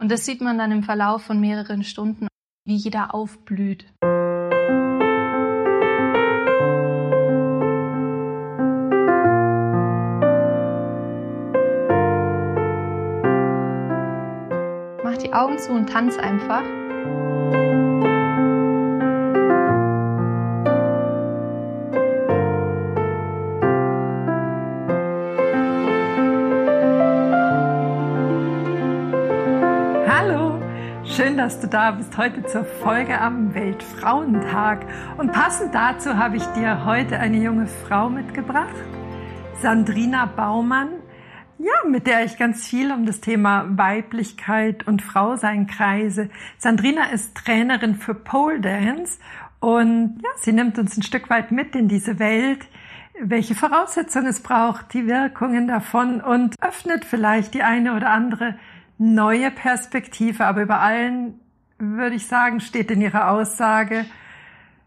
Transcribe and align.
Und 0.00 0.10
das 0.10 0.24
sieht 0.24 0.40
man 0.40 0.56
dann 0.56 0.72
im 0.72 0.82
Verlauf 0.82 1.22
von 1.22 1.38
mehreren 1.38 1.84
Stunden, 1.84 2.26
wie 2.64 2.76
jeder 2.76 3.14
aufblüht. 3.14 3.84
Mach 15.04 15.18
die 15.18 15.34
Augen 15.34 15.58
zu 15.58 15.72
und 15.72 15.90
tanz 15.90 16.16
einfach. 16.16 16.64
Dass 31.40 31.58
du 31.58 31.68
da 31.68 31.92
bist 31.92 32.18
heute 32.18 32.44
zur 32.44 32.66
Folge 32.66 33.18
am 33.18 33.54
Weltfrauentag. 33.54 34.84
Und 35.16 35.32
passend 35.32 35.74
dazu 35.74 36.18
habe 36.18 36.36
ich 36.36 36.44
dir 36.48 36.84
heute 36.84 37.18
eine 37.18 37.38
junge 37.38 37.66
Frau 37.66 38.10
mitgebracht, 38.10 38.74
Sandrina 39.62 40.26
Baumann. 40.26 40.90
Ja, 41.56 41.88
mit 41.88 42.06
der 42.06 42.26
ich 42.26 42.36
ganz 42.36 42.68
viel 42.68 42.92
um 42.92 43.06
das 43.06 43.22
Thema 43.22 43.64
Weiblichkeit 43.70 44.86
und 44.86 45.00
Frausein 45.00 45.66
kreise. 45.66 46.28
Sandrina 46.58 47.04
ist 47.04 47.34
Trainerin 47.34 47.94
für 47.94 48.14
Pole 48.14 48.60
Dance 48.60 49.18
und 49.60 50.20
ja, 50.22 50.28
sie 50.36 50.52
nimmt 50.52 50.78
uns 50.78 50.98
ein 50.98 51.02
Stück 51.02 51.30
weit 51.30 51.52
mit 51.52 51.74
in 51.74 51.88
diese 51.88 52.18
Welt, 52.18 52.68
welche 53.18 53.54
Voraussetzungen 53.54 54.26
es 54.26 54.42
braucht, 54.42 54.92
die 54.92 55.06
Wirkungen 55.06 55.68
davon 55.68 56.20
und 56.20 56.56
öffnet 56.60 57.06
vielleicht 57.06 57.54
die 57.54 57.62
eine 57.62 57.96
oder 57.96 58.10
andere 58.10 58.56
neue 59.00 59.50
Perspektive, 59.50 60.44
aber 60.44 60.62
über 60.62 60.80
allen 60.80 61.40
würde 61.78 62.16
ich 62.16 62.26
sagen, 62.26 62.60
steht 62.60 62.90
in 62.90 63.00
ihrer 63.00 63.30
Aussage 63.30 64.04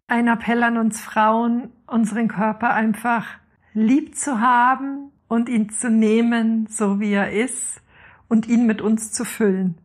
ein 0.07 0.27
Appell 0.27 0.61
an 0.61 0.77
uns 0.77 1.01
Frauen, 1.01 1.71
unseren 1.87 2.27
Körper 2.27 2.75
einfach 2.75 3.25
lieb 3.73 4.15
zu 4.15 4.39
haben 4.39 5.11
und 5.27 5.49
ihn 5.49 5.71
zu 5.71 5.89
nehmen, 5.89 6.67
so 6.67 6.99
wie 6.99 7.11
er 7.11 7.31
ist 7.31 7.81
und 8.27 8.47
ihn 8.47 8.67
mit 8.67 8.83
uns 8.83 9.11
zu 9.11 9.25
füllen. 9.25 9.79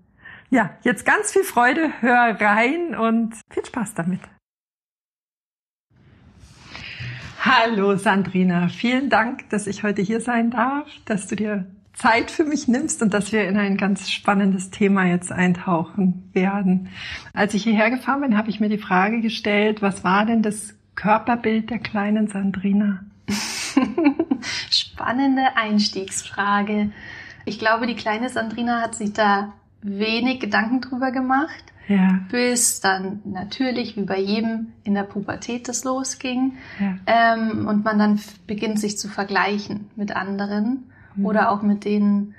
Ja, 0.50 0.76
jetzt 0.82 1.06
ganz 1.06 1.32
viel 1.32 1.44
Freude, 1.44 1.90
hör 2.00 2.38
rein 2.38 2.94
und 2.94 3.34
viel 3.50 3.64
Spaß 3.64 3.94
damit. 3.94 4.20
Hallo 7.40 7.96
Sandrina, 7.96 8.68
vielen 8.68 9.08
Dank, 9.08 9.48
dass 9.48 9.66
ich 9.66 9.84
heute 9.84 10.02
hier 10.02 10.20
sein 10.20 10.50
darf, 10.50 10.86
dass 11.06 11.28
du 11.28 11.36
dir 11.36 11.66
Zeit 11.98 12.30
für 12.30 12.44
mich 12.44 12.68
nimmst 12.68 13.02
und 13.02 13.12
dass 13.12 13.32
wir 13.32 13.48
in 13.48 13.56
ein 13.56 13.76
ganz 13.76 14.08
spannendes 14.08 14.70
Thema 14.70 15.04
jetzt 15.06 15.32
eintauchen 15.32 16.30
werden. 16.32 16.88
Als 17.34 17.54
ich 17.54 17.64
hierher 17.64 17.90
gefahren 17.90 18.20
bin, 18.20 18.38
habe 18.38 18.50
ich 18.50 18.60
mir 18.60 18.68
die 18.68 18.78
Frage 18.78 19.20
gestellt, 19.20 19.82
was 19.82 20.04
war 20.04 20.24
denn 20.24 20.42
das 20.42 20.74
Körperbild 20.94 21.70
der 21.70 21.80
kleinen 21.80 22.28
Sandrina? 22.28 23.00
Spannende 24.70 25.56
Einstiegsfrage. 25.56 26.90
Ich 27.44 27.58
glaube, 27.58 27.86
die 27.86 27.96
kleine 27.96 28.28
Sandrina 28.28 28.80
hat 28.80 28.94
sich 28.94 29.12
da 29.12 29.52
wenig 29.82 30.40
Gedanken 30.40 30.80
drüber 30.80 31.10
gemacht, 31.10 31.64
ja. 31.88 32.20
bis 32.30 32.80
dann 32.80 33.20
natürlich, 33.24 33.96
wie 33.96 34.02
bei 34.02 34.20
jedem, 34.20 34.68
in 34.84 34.94
der 34.94 35.04
Pubertät 35.04 35.68
das 35.68 35.82
losging 35.82 36.58
ja. 36.78 36.96
ähm, 37.06 37.66
und 37.66 37.84
man 37.84 37.98
dann 37.98 38.20
beginnt, 38.46 38.78
sich 38.78 38.98
zu 38.98 39.08
vergleichen 39.08 39.90
mit 39.96 40.14
anderen 40.14 40.87
mhm. 41.18 41.26
oder 41.26 41.50
auch 41.50 41.62
mit 41.62 41.84
den 41.84 42.34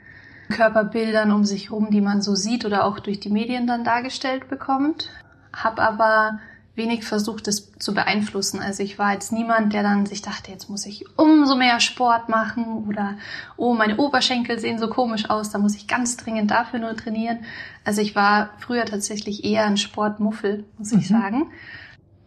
Körperbildern 0.49 1.31
um 1.31 1.45
sich 1.45 1.69
herum, 1.69 1.89
die 1.91 2.01
man 2.01 2.21
so 2.21 2.35
sieht 2.35 2.65
oder 2.65 2.85
auch 2.85 2.99
durch 2.99 3.19
die 3.19 3.29
Medien 3.29 3.67
dann 3.67 3.83
dargestellt 3.83 4.49
bekommt. 4.49 5.09
Hab 5.53 5.79
aber 5.79 6.39
wenig 6.75 7.03
versucht, 7.03 7.47
das 7.47 7.71
zu 7.77 7.93
beeinflussen. 7.93 8.61
Also 8.61 8.81
ich 8.81 8.97
war 8.97 9.13
jetzt 9.13 9.31
niemand, 9.31 9.73
der 9.73 9.83
dann 9.83 10.05
sich 10.05 10.21
dachte, 10.21 10.49
jetzt 10.49 10.69
muss 10.69 10.85
ich 10.85 11.05
umso 11.17 11.55
mehr 11.55 11.79
Sport 11.79 12.29
machen 12.29 12.85
oder 12.87 13.15
oh, 13.57 13.73
meine 13.73 13.97
Oberschenkel 13.97 14.59
sehen 14.59 14.79
so 14.79 14.87
komisch 14.87 15.29
aus, 15.29 15.49
da 15.51 15.59
muss 15.59 15.75
ich 15.75 15.87
ganz 15.87 16.17
dringend 16.17 16.51
dafür 16.51 16.79
nur 16.79 16.95
trainieren. 16.95 17.39
Also 17.83 18.01
ich 18.01 18.15
war 18.15 18.51
früher 18.59 18.85
tatsächlich 18.85 19.43
eher 19.43 19.65
ein 19.65 19.77
Sportmuffel, 19.77 20.63
muss 20.77 20.91
mhm. 20.91 20.99
ich 20.99 21.07
sagen 21.07 21.51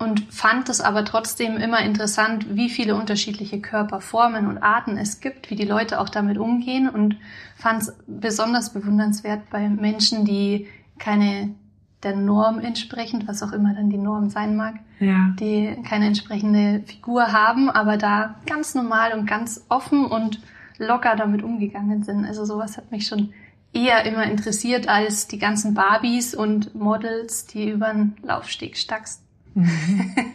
und 0.02 0.32
fand 0.32 0.68
es 0.68 0.80
aber 0.80 1.04
trotzdem 1.04 1.56
immer 1.56 1.80
interessant, 1.80 2.56
wie 2.56 2.68
viele 2.68 2.96
unterschiedliche 2.96 3.60
Körperformen 3.60 4.46
und 4.46 4.58
Arten 4.58 4.98
es 4.98 5.20
gibt, 5.20 5.50
wie 5.50 5.54
die 5.54 5.64
Leute 5.64 6.00
auch 6.00 6.08
damit 6.08 6.38
umgehen 6.38 6.88
und 6.88 7.16
fand 7.56 7.82
es 7.82 7.94
besonders 8.06 8.72
bewundernswert 8.72 9.48
bei 9.50 9.68
Menschen, 9.68 10.24
die 10.24 10.66
keine 10.98 11.54
der 12.02 12.16
Norm 12.16 12.58
entsprechend, 12.58 13.28
was 13.28 13.42
auch 13.42 13.52
immer 13.52 13.74
dann 13.74 13.90
die 13.90 13.98
Norm 13.98 14.28
sein 14.28 14.56
mag, 14.56 14.74
ja. 14.98 15.32
die 15.38 15.76
keine 15.88 16.06
entsprechende 16.06 16.82
Figur 16.84 17.32
haben, 17.32 17.70
aber 17.70 17.96
da 17.96 18.34
ganz 18.46 18.74
normal 18.74 19.12
und 19.12 19.26
ganz 19.26 19.64
offen 19.68 20.04
und 20.06 20.40
locker 20.78 21.14
damit 21.14 21.42
umgegangen 21.42 22.02
sind. 22.02 22.24
Also 22.24 22.44
sowas 22.44 22.76
hat 22.76 22.90
mich 22.90 23.06
schon 23.06 23.32
eher 23.72 24.04
immer 24.04 24.24
interessiert 24.24 24.88
als 24.88 25.28
die 25.28 25.38
ganzen 25.38 25.74
Barbies 25.74 26.34
und 26.34 26.74
Models, 26.74 27.46
die 27.46 27.70
über 27.70 27.92
den 27.92 28.16
Laufsteg 28.22 28.76
stackst. 28.76 29.21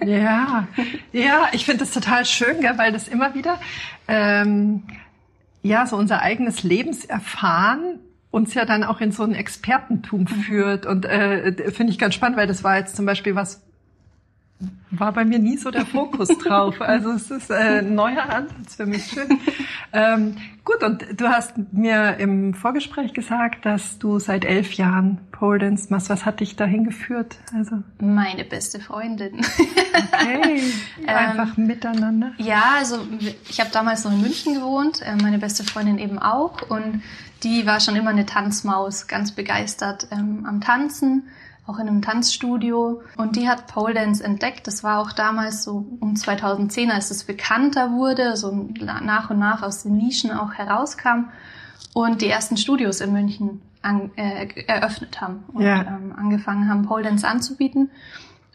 Ja, 0.06 0.68
ja, 1.12 1.48
ich 1.52 1.66
finde 1.66 1.80
das 1.80 1.92
total 1.92 2.26
schön, 2.26 2.62
gell, 2.62 2.78
weil 2.78 2.92
das 2.92 3.08
immer 3.08 3.34
wieder 3.34 3.60
ähm, 4.08 4.84
ja 5.64 5.86
so 5.86 5.96
unser 5.98 6.22
eigenes 6.22 6.64
Lebenserfahren 6.64 8.00
uns 8.30 8.54
ja 8.54 8.66
dann 8.66 8.84
auch 8.84 9.02
in 9.02 9.12
so 9.12 9.24
ein 9.24 9.34
Expertentum 9.34 10.22
mhm. 10.22 10.28
führt 10.28 10.86
und 10.86 11.06
äh, 11.06 11.72
finde 11.72 11.92
ich 11.92 12.00
ganz 12.00 12.14
spannend, 12.14 12.38
weil 12.38 12.48
das 12.48 12.64
war 12.64 12.78
jetzt 12.78 12.96
zum 12.96 13.06
Beispiel 13.06 13.36
was 13.36 13.67
war 14.90 15.12
bei 15.12 15.26
mir 15.26 15.38
nie 15.38 15.58
so 15.58 15.70
der 15.70 15.86
Fokus 15.86 16.30
drauf. 16.30 16.76
Also 16.88 17.12
es 17.12 17.30
ist 17.30 17.50
äh, 17.50 17.80
ein 17.80 17.96
neuer 17.96 18.30
Ansatz 18.30 18.76
für 18.76 18.86
mich. 18.86 19.06
Schön. 19.06 19.40
Ähm, 19.92 20.38
gut, 20.64 20.82
und 20.84 21.20
du 21.20 21.28
hast 21.28 21.54
mir 21.74 22.18
im 22.18 22.54
Vorgespräch 22.54 23.14
gesagt, 23.14 23.66
dass 23.66 24.00
du 24.00 24.20
seit 24.20 24.46
elf 24.46 24.74
Jahren 24.74 25.20
Pole 25.32 25.60
Dance 25.60 25.88
machst. 25.90 26.10
Was 26.10 26.26
hat 26.26 26.40
dich 26.40 26.56
dahin 26.56 26.86
geführt? 26.86 27.38
Also 27.54 27.84
Meine 28.00 28.46
beste 28.46 28.80
Freundin. 28.80 29.42
Okay, 30.14 30.62
einfach 31.08 31.58
ähm, 31.58 31.68
miteinander. 31.68 32.32
Ja, 32.38 32.76
also 32.78 33.06
ich 33.50 33.60
habe 33.60 33.70
damals 33.72 34.06
noch 34.06 34.14
in 34.14 34.22
München 34.22 34.54
gewohnt, 34.56 35.02
äh, 35.02 35.16
meine 35.22 35.40
beste 35.40 35.64
Freundin 35.64 36.00
eben 36.00 36.20
auch. 36.20 36.70
Und 36.70 37.04
die 37.44 37.66
war 37.66 37.80
schon 37.80 37.96
immer 37.96 38.12
eine 38.12 38.26
Tanzmaus, 38.26 39.08
ganz 39.08 39.34
begeistert 39.34 40.08
ähm, 40.12 40.46
am 40.48 40.62
Tanzen 40.62 41.28
auch 41.68 41.80
in 41.80 41.88
einem 41.88 42.02
Tanzstudio. 42.02 43.02
Und 43.18 43.36
die 43.36 43.48
hat 43.48 43.68
Pole 43.68 43.94
Dance 43.94 44.24
entdeckt. 44.24 44.66
Das 44.68 44.84
war 44.84 45.00
auch 45.00 45.12
damals 45.12 45.64
so 45.64 45.86
um 46.00 46.16
2010, 46.16 46.90
als 46.90 47.12
es 47.12 47.26
bekannter 47.26 47.92
wurde, 47.92 48.36
so 48.38 48.52
nach 48.80 49.30
und 49.30 49.40
nach 49.40 49.62
aus 49.62 49.84
den 49.84 49.98
Nischen 49.98 50.32
auch 50.32 50.54
herauskam 50.54 51.26
und 51.94 52.22
die 52.22 52.28
ersten 52.28 52.58
Studios 52.58 53.02
in 53.02 53.12
München 53.12 53.62
an, 53.82 54.12
äh, 54.16 54.48
eröffnet 54.68 55.20
haben 55.22 55.44
und 55.54 55.64
ja. 55.64 55.82
ähm, 55.82 56.14
angefangen 56.16 56.70
haben, 56.70 56.86
Pole 56.86 57.04
Dance 57.04 57.28
anzubieten. 57.28 57.92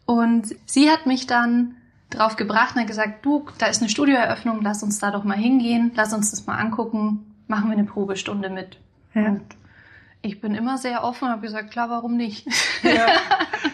Und 0.07 0.55
sie 0.67 0.91
hat 0.91 1.07
mich 1.07 1.27
dann 1.27 1.77
drauf 2.11 2.37
gebracht 2.37 2.75
und 2.75 2.83
hat 2.83 2.89
gesagt, 2.89 3.25
du, 3.25 3.47
da 3.59 3.67
ist 3.67 3.81
eine 3.81 3.89
Studioeröffnung, 3.89 4.61
lass 4.63 4.83
uns 4.83 4.99
da 4.99 5.11
doch 5.11 5.25
mal 5.25 5.37
hingehen, 5.37 5.93
lass 5.95 6.13
uns 6.13 6.31
das 6.31 6.47
mal 6.47 6.57
angucken, 6.57 7.35
machen 7.47 7.71
wir 7.71 7.77
eine 7.77 7.87
Probestunde 7.87 8.51
mit. 8.51 8.79
Ja. 9.15 9.29
Und 9.29 9.43
ich 10.23 10.41
bin 10.41 10.55
immer 10.55 10.79
sehr 10.79 11.03
offen 11.03 11.25
und 11.25 11.31
habe 11.33 11.43
gesagt, 11.43 11.73
klar, 11.73 11.91
warum 11.91 12.17
nicht? 12.17 12.47
Ja. 12.83 13.07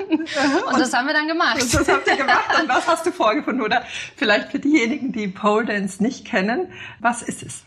und, 0.08 0.20
und, 0.66 0.80
das 0.80 0.94
haben 0.94 1.06
wir 1.06 1.14
dann 1.14 1.28
gemacht. 1.28 1.60
Und 1.60 1.74
das 1.74 1.88
habt 1.88 2.06
ihr 2.06 2.16
gemacht. 2.16 2.60
Und 2.60 2.68
was 2.68 2.86
hast 2.86 3.06
du 3.06 3.12
vorgefunden? 3.12 3.62
Oder 3.62 3.84
vielleicht 4.16 4.50
für 4.50 4.58
diejenigen, 4.58 5.12
die 5.12 5.28
Pole 5.28 5.66
Dance 5.66 6.02
nicht 6.02 6.24
kennen, 6.24 6.72
was 7.00 7.22
ist 7.22 7.42
es? 7.42 7.64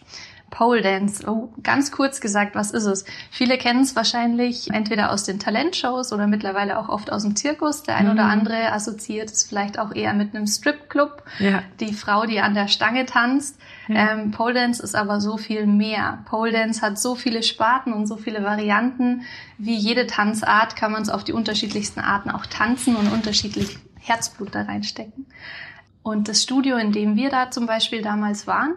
Pole 0.52 0.82
Dance. 0.82 1.24
Oh, 1.28 1.52
ganz 1.64 1.92
kurz 1.92 2.22
gesagt, 2.22 2.54
was 2.56 2.72
ist 2.72 2.86
es? 2.86 3.06
Viele 3.32 3.58
kennen 3.58 3.82
es 3.82 3.96
wahrscheinlich 3.96 4.70
entweder 4.72 5.12
aus 5.12 5.24
den 5.24 5.40
Talentshows 5.40 6.14
oder 6.14 6.28
mittlerweile 6.28 6.78
auch 6.78 6.90
oft 6.90 7.12
aus 7.12 7.24
dem 7.24 7.36
Zirkus. 7.36 7.84
Der 7.84 7.96
ein 7.96 8.06
mhm. 8.06 8.12
oder 8.12 8.26
andere 8.26 8.72
assoziiert 8.72 9.32
es 9.32 9.44
vielleicht 9.44 9.80
auch 9.80 9.96
eher 9.96 10.14
mit 10.14 10.36
einem 10.36 10.46
Stripclub. 10.46 11.24
Ja. 11.40 11.64
Die 11.80 11.94
Frau, 11.94 12.26
die 12.26 12.42
an 12.42 12.54
der 12.54 12.68
Stange 12.68 13.06
tanzt. 13.06 13.58
Ja. 13.88 14.12
Ähm, 14.12 14.32
Pole 14.32 14.54
Dance 14.54 14.84
ist 14.84 14.94
aber 14.94 15.22
so 15.22 15.38
viel 15.38 15.66
mehr. 15.66 16.20
Pole 16.26 16.52
Dance 16.52 16.82
hat 16.82 17.00
so 17.00 17.16
viele 17.16 17.42
Sparten 17.44 17.94
und 17.94 18.06
so 18.06 18.18
viele 18.18 18.44
Varianten. 18.44 19.24
Wie 19.58 19.76
jede 19.76 20.06
Tanzart 20.06 20.76
kann 20.76 20.92
man 20.92 21.02
es 21.02 21.10
auf 21.10 21.24
die 21.24 21.34
unterschiedlichsten 21.34 22.02
Arten 22.02 22.30
auch 22.30 22.46
tanzen 22.46 22.98
und 22.98 23.12
unterschiedlich 23.12 23.80
Herzblut 24.00 24.54
da 24.54 24.64
reinstecken. 24.64 25.28
Und 26.04 26.28
das 26.28 26.44
Studio, 26.44 26.76
in 26.78 26.92
dem 26.92 27.16
wir 27.16 27.30
da 27.30 27.52
zum 27.52 27.68
Beispiel 27.68 28.02
damals 28.02 28.48
waren, 28.48 28.74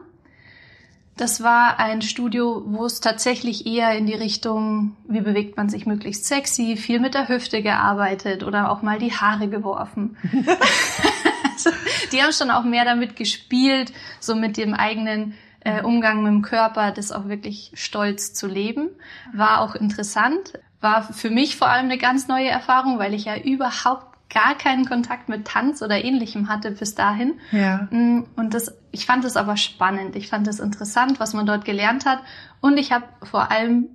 das 1.16 1.42
war 1.42 1.78
ein 1.78 2.02
Studio, 2.02 2.62
wo 2.66 2.84
es 2.86 3.00
tatsächlich 3.00 3.66
eher 3.66 3.96
in 3.96 4.06
die 4.06 4.14
Richtung, 4.14 4.96
wie 5.06 5.20
bewegt 5.20 5.56
man 5.56 5.68
sich 5.68 5.86
möglichst 5.86 6.24
sexy, 6.24 6.76
viel 6.76 6.98
mit 6.98 7.14
der 7.14 7.28
Hüfte 7.28 7.62
gearbeitet 7.62 8.42
oder 8.42 8.70
auch 8.70 8.82
mal 8.82 8.98
die 8.98 9.12
Haare 9.12 9.48
geworfen. 9.48 10.16
also, 11.52 11.70
die 12.10 12.20
haben 12.20 12.32
schon 12.32 12.50
auch 12.50 12.64
mehr 12.64 12.84
damit 12.84 13.14
gespielt, 13.14 13.92
so 14.18 14.34
mit 14.34 14.56
dem 14.56 14.74
eigenen 14.74 15.34
äh, 15.60 15.82
Umgang 15.82 16.22
mit 16.24 16.32
dem 16.32 16.42
Körper, 16.42 16.90
das 16.90 17.12
auch 17.12 17.28
wirklich 17.28 17.70
stolz 17.74 18.34
zu 18.34 18.48
leben. 18.48 18.90
War 19.32 19.60
auch 19.60 19.76
interessant. 19.76 20.58
war 20.80 21.04
für 21.04 21.30
mich 21.30 21.56
vor 21.56 21.68
allem 21.68 21.86
eine 21.86 21.98
ganz 21.98 22.26
neue 22.26 22.48
Erfahrung, 22.48 22.98
weil 22.98 23.14
ich 23.14 23.26
ja 23.26 23.36
überhaupt 23.36 24.13
gar 24.34 24.58
keinen 24.58 24.84
Kontakt 24.84 25.28
mit 25.28 25.46
Tanz 25.46 25.80
oder 25.80 26.04
ähnlichem 26.04 26.48
hatte 26.48 26.72
bis 26.72 26.94
dahin. 26.94 27.34
Ja. 27.52 27.88
Mm, 27.90 28.26
und 28.36 28.52
das, 28.52 28.76
ich 28.90 29.06
fand 29.06 29.24
es 29.24 29.36
aber 29.36 29.56
spannend. 29.56 30.16
Ich 30.16 30.28
fand 30.28 30.46
es 30.48 30.60
interessant, 30.60 31.20
was 31.20 31.32
man 31.32 31.46
dort 31.46 31.64
gelernt 31.64 32.04
hat. 32.04 32.18
Und 32.60 32.76
ich 32.76 32.92
habe 32.92 33.04
vor 33.22 33.50
allem 33.50 33.88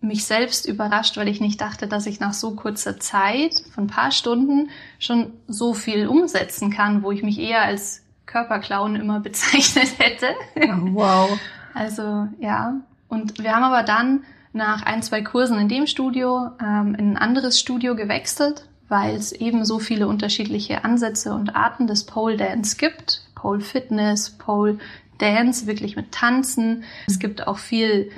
mich 0.00 0.24
selbst 0.26 0.66
überrascht, 0.66 1.16
weil 1.16 1.28
ich 1.28 1.40
nicht 1.40 1.60
dachte, 1.60 1.86
dass 1.86 2.06
ich 2.06 2.20
nach 2.20 2.34
so 2.34 2.54
kurzer 2.54 3.00
Zeit 3.00 3.62
von 3.72 3.84
ein 3.84 3.88
paar 3.88 4.10
Stunden 4.10 4.68
schon 4.98 5.32
so 5.48 5.72
viel 5.72 6.06
umsetzen 6.06 6.70
kann, 6.70 7.02
wo 7.02 7.10
ich 7.10 7.22
mich 7.22 7.38
eher 7.38 7.62
als 7.62 8.02
Körperclown 8.26 8.96
immer 8.96 9.20
bezeichnet 9.20 9.94
hätte. 9.98 10.28
Oh, 10.56 10.94
wow. 10.94 11.38
Also 11.72 12.28
ja. 12.38 12.80
Und 13.08 13.42
wir 13.42 13.54
haben 13.54 13.64
aber 13.64 13.82
dann 13.82 14.24
nach 14.52 14.82
ein, 14.84 15.02
zwei 15.02 15.22
Kursen 15.22 15.58
in 15.58 15.68
dem 15.68 15.86
Studio 15.86 16.50
ähm, 16.60 16.94
in 16.94 17.12
ein 17.12 17.16
anderes 17.16 17.58
Studio 17.58 17.96
gewechselt, 17.96 18.68
weil 18.88 19.16
es 19.16 19.32
eben 19.32 19.64
so 19.64 19.78
viele 19.78 20.08
unterschiedliche 20.08 20.84
Ansätze 20.84 21.34
und 21.34 21.56
Arten 21.56 21.86
des 21.86 22.04
Pole 22.04 22.36
Dance 22.36 22.76
gibt. 22.76 23.22
Pole 23.34 23.60
Fitness, 23.60 24.30
Pole 24.30 24.78
Dance, 25.18 25.66
wirklich 25.66 25.96
mit 25.96 26.12
Tanzen. 26.12 26.84
Es 27.06 27.18
gibt 27.18 27.46
auch 27.46 27.58
viel 27.58 28.10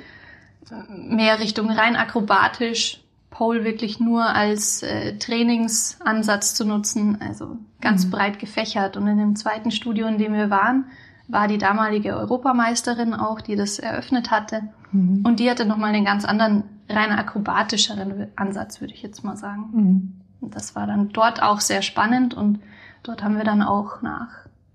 mehr 0.89 1.39
Richtung 1.39 1.69
rein 1.69 1.95
akrobatisch, 1.95 3.01
Pole 3.29 3.63
wirklich 3.63 3.99
nur 3.99 4.25
als 4.25 4.83
äh, 4.83 5.17
Trainingsansatz 5.17 6.55
zu 6.55 6.65
nutzen, 6.65 7.19
also 7.21 7.57
ganz 7.81 8.05
mhm. 8.05 8.11
breit 8.11 8.39
gefächert. 8.39 8.97
Und 8.97 9.07
in 9.07 9.17
dem 9.17 9.35
zweiten 9.35 9.71
Studio, 9.71 10.07
in 10.07 10.17
dem 10.17 10.33
wir 10.33 10.49
waren, 10.49 10.85
war 11.27 11.47
die 11.47 11.57
damalige 11.57 12.15
Europameisterin 12.15 13.13
auch, 13.13 13.41
die 13.41 13.55
das 13.55 13.79
eröffnet 13.79 14.31
hatte. 14.31 14.69
Mhm. 14.91 15.23
Und 15.25 15.39
die 15.39 15.49
hatte 15.49 15.65
nochmal 15.65 15.93
einen 15.93 16.05
ganz 16.05 16.25
anderen, 16.25 16.63
rein 16.89 17.11
akrobatischeren 17.11 18.27
Ansatz, 18.35 18.79
würde 18.79 18.93
ich 18.93 19.03
jetzt 19.03 19.23
mal 19.23 19.37
sagen. 19.37 19.69
Mhm. 19.71 20.13
Und 20.41 20.55
das 20.55 20.75
war 20.75 20.87
dann 20.87 21.09
dort 21.09 21.41
auch 21.41 21.59
sehr 21.59 21.81
spannend 21.81 22.33
und 22.33 22.59
dort 23.03 23.23
haben 23.23 23.37
wir 23.37 23.43
dann 23.43 23.61
auch 23.61 24.01
nach 24.01 24.29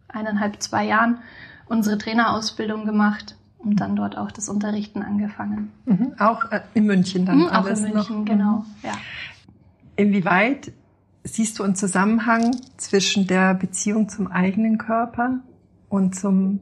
eineinhalb, 0.08 0.62
zwei 0.62 0.84
Jahren 0.84 1.18
unsere 1.66 1.98
Trainerausbildung 1.98 2.84
gemacht 2.84 3.36
und 3.58 3.80
dann 3.80 3.96
dort 3.96 4.18
auch 4.18 4.30
das 4.30 4.48
Unterrichten 4.48 5.02
angefangen. 5.02 5.72
Mhm. 5.84 6.14
Auch 6.18 6.50
äh, 6.50 6.60
in 6.74 6.86
München 6.86 7.24
dann 7.24 7.38
mhm, 7.38 7.46
alles 7.46 7.80
Auch 7.80 7.86
in 7.86 7.94
München, 7.94 8.18
noch. 8.18 8.24
genau. 8.24 8.56
Mhm. 8.58 8.64
Ja. 8.82 8.92
Inwieweit 9.96 10.72
siehst 11.24 11.58
du 11.58 11.62
einen 11.62 11.76
Zusammenhang 11.76 12.56
zwischen 12.76 13.26
der 13.26 13.54
Beziehung 13.54 14.08
zum 14.08 14.26
eigenen 14.26 14.78
Körper 14.78 15.40
und 15.88 16.16
zum 16.16 16.60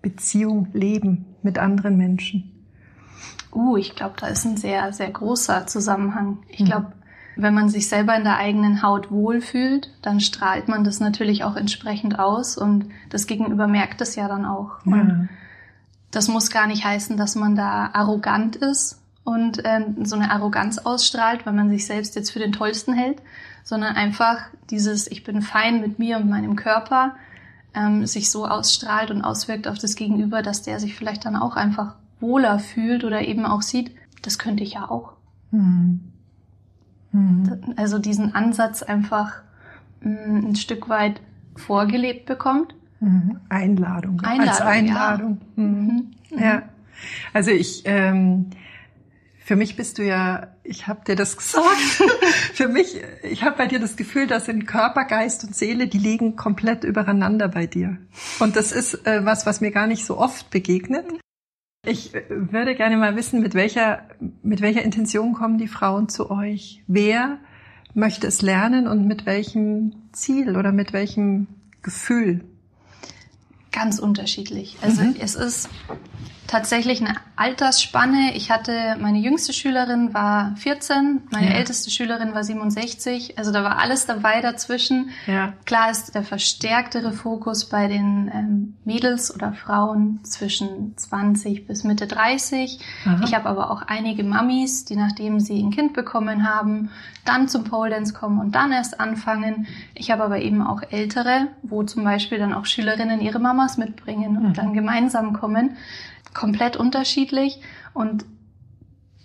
Beziehung 0.00 0.68
Leben 0.72 1.26
mit 1.42 1.58
anderen 1.58 1.96
Menschen? 1.96 2.52
Uh, 3.52 3.76
ich 3.76 3.94
glaube, 3.94 4.14
da 4.18 4.28
ist 4.28 4.44
ein 4.44 4.56
sehr, 4.56 4.92
sehr 4.92 5.10
großer 5.10 5.66
Zusammenhang. 5.66 6.38
Ich 6.48 6.64
glaube, 6.64 6.92
wenn 7.38 7.54
man 7.54 7.68
sich 7.68 7.88
selber 7.88 8.16
in 8.16 8.24
der 8.24 8.36
eigenen 8.36 8.82
Haut 8.82 9.12
wohlfühlt, 9.12 9.90
dann 10.02 10.18
strahlt 10.18 10.66
man 10.66 10.82
das 10.82 10.98
natürlich 10.98 11.44
auch 11.44 11.54
entsprechend 11.54 12.18
aus 12.18 12.58
und 12.58 12.86
das 13.10 13.28
Gegenüber 13.28 13.68
merkt 13.68 14.00
es 14.00 14.16
ja 14.16 14.26
dann 14.26 14.44
auch. 14.44 14.72
Ja. 14.84 15.26
das 16.10 16.26
muss 16.26 16.50
gar 16.50 16.66
nicht 16.66 16.84
heißen, 16.84 17.16
dass 17.16 17.36
man 17.36 17.54
da 17.54 17.90
arrogant 17.92 18.56
ist 18.56 19.00
und 19.22 19.64
äh, 19.64 19.84
so 20.02 20.16
eine 20.16 20.32
Arroganz 20.32 20.78
ausstrahlt, 20.78 21.46
weil 21.46 21.52
man 21.52 21.70
sich 21.70 21.86
selbst 21.86 22.16
jetzt 22.16 22.30
für 22.30 22.40
den 22.40 22.52
Tollsten 22.52 22.92
hält, 22.92 23.22
sondern 23.62 23.94
einfach 23.94 24.40
dieses 24.70 25.08
Ich 25.08 25.22
bin 25.22 25.40
fein 25.40 25.80
mit 25.80 26.00
mir 26.00 26.16
und 26.16 26.28
meinem 26.28 26.56
Körper 26.56 27.14
ähm, 27.72 28.04
sich 28.04 28.32
so 28.32 28.46
ausstrahlt 28.46 29.12
und 29.12 29.22
auswirkt 29.22 29.68
auf 29.68 29.78
das 29.78 29.94
Gegenüber, 29.94 30.42
dass 30.42 30.62
der 30.62 30.80
sich 30.80 30.96
vielleicht 30.96 31.24
dann 31.24 31.36
auch 31.36 31.54
einfach 31.54 31.94
wohler 32.18 32.58
fühlt 32.58 33.04
oder 33.04 33.22
eben 33.22 33.46
auch 33.46 33.62
sieht, 33.62 33.94
das 34.22 34.40
könnte 34.40 34.64
ich 34.64 34.72
ja 34.72 34.90
auch. 34.90 35.12
Mhm. 35.52 36.07
Mhm. 37.12 37.74
Also 37.76 37.98
diesen 37.98 38.34
Ansatz 38.34 38.82
einfach 38.82 39.42
mm, 40.00 40.50
ein 40.50 40.56
Stück 40.56 40.88
weit 40.88 41.20
vorgelebt 41.56 42.26
bekommt. 42.26 42.74
Mhm. 43.00 43.40
Einladung. 43.48 44.20
Einladung. 44.20 44.48
Als 44.48 44.60
Einladung. 44.60 45.40
Ja. 45.56 45.62
Mhm. 45.62 46.12
mhm. 46.30 46.38
ja. 46.38 46.62
Also 47.32 47.50
ich, 47.52 47.82
ähm, 47.84 48.50
für 49.48 49.56
mich 49.56 49.76
bist 49.76 49.98
du 49.98 50.04
ja, 50.04 50.48
ich 50.62 50.88
habe 50.88 51.04
dir 51.06 51.16
das 51.16 51.36
gesagt, 51.38 51.76
für 52.52 52.68
mich, 52.68 53.00
ich 53.22 53.44
habe 53.44 53.56
bei 53.56 53.66
dir 53.66 53.78
das 53.78 53.96
Gefühl, 53.96 54.26
dass 54.26 54.48
in 54.48 54.66
Körper, 54.66 55.04
Geist 55.04 55.44
und 55.44 55.54
Seele, 55.54 55.88
die 55.88 55.98
liegen 55.98 56.36
komplett 56.36 56.84
übereinander 56.84 57.48
bei 57.48 57.66
dir. 57.66 57.98
Und 58.40 58.56
das 58.56 58.72
ist 58.72 59.06
äh, 59.06 59.24
was, 59.24 59.46
was 59.46 59.60
mir 59.60 59.70
gar 59.70 59.86
nicht 59.86 60.04
so 60.04 60.18
oft 60.18 60.50
begegnet. 60.50 61.06
Ich 61.84 62.14
äh, 62.14 62.24
würde 62.28 62.74
gerne 62.74 62.96
mal 62.96 63.16
wissen, 63.16 63.40
mit 63.40 63.54
welcher, 63.54 64.02
mit 64.42 64.60
welcher 64.60 64.82
Intention 64.82 65.32
kommen 65.32 65.58
die 65.58 65.68
Frauen 65.68 66.08
zu 66.08 66.30
euch? 66.30 66.82
Wer 66.86 67.38
möchte 67.94 68.26
es 68.26 68.42
lernen 68.42 68.86
und 68.86 69.06
mit 69.06 69.26
welchem 69.26 69.94
Ziel 70.12 70.56
oder 70.56 70.72
mit 70.72 70.92
welchem 70.92 71.46
Gefühl? 71.82 72.44
Ganz 73.70 73.98
unterschiedlich. 73.98 74.76
Also 74.82 75.02
mhm. 75.02 75.16
es 75.20 75.34
ist 75.34 75.68
tatsächlich 76.48 77.00
eine 77.00 77.14
Altersspanne. 77.36 78.34
Ich 78.34 78.50
hatte, 78.50 78.96
meine 78.98 79.18
jüngste 79.18 79.52
Schülerin 79.52 80.12
war 80.14 80.56
14, 80.56 81.20
meine 81.30 81.50
ja. 81.50 81.56
älteste 81.56 81.90
Schülerin 81.90 82.34
war 82.34 82.42
67. 82.42 83.38
Also 83.38 83.52
da 83.52 83.62
war 83.62 83.78
alles 83.78 84.06
dabei 84.06 84.40
dazwischen. 84.40 85.10
Ja. 85.26 85.52
Klar 85.66 85.90
ist 85.90 86.14
der 86.14 86.24
verstärktere 86.24 87.12
Fokus 87.12 87.66
bei 87.66 87.86
den 87.86 88.30
ähm, 88.34 88.76
Mädels 88.84 89.32
oder 89.32 89.52
Frauen 89.52 90.20
zwischen 90.24 90.96
20 90.96 91.66
bis 91.66 91.84
Mitte 91.84 92.06
30. 92.06 92.80
Aha. 93.04 93.20
Ich 93.24 93.34
habe 93.34 93.48
aber 93.48 93.70
auch 93.70 93.82
einige 93.82 94.24
Mamis, 94.24 94.86
die 94.86 94.96
nachdem 94.96 95.40
sie 95.40 95.62
ein 95.62 95.70
Kind 95.70 95.92
bekommen 95.92 96.48
haben, 96.48 96.90
dann 97.26 97.46
zum 97.48 97.64
Pole 97.64 97.90
Dance 97.90 98.14
kommen 98.14 98.40
und 98.40 98.54
dann 98.54 98.72
erst 98.72 99.00
anfangen. 99.00 99.66
Ich 99.94 100.10
habe 100.10 100.24
aber 100.24 100.38
eben 100.40 100.62
auch 100.62 100.80
ältere, 100.90 101.48
wo 101.62 101.82
zum 101.82 102.04
Beispiel 102.04 102.38
dann 102.38 102.54
auch 102.54 102.64
Schülerinnen 102.64 103.20
ihre 103.20 103.38
Mamas 103.38 103.76
mitbringen 103.76 104.38
und 104.38 104.48
mhm. 104.48 104.54
dann 104.54 104.72
gemeinsam 104.72 105.34
kommen 105.34 105.76
komplett 106.34 106.76
unterschiedlich 106.76 107.60
und 107.94 108.24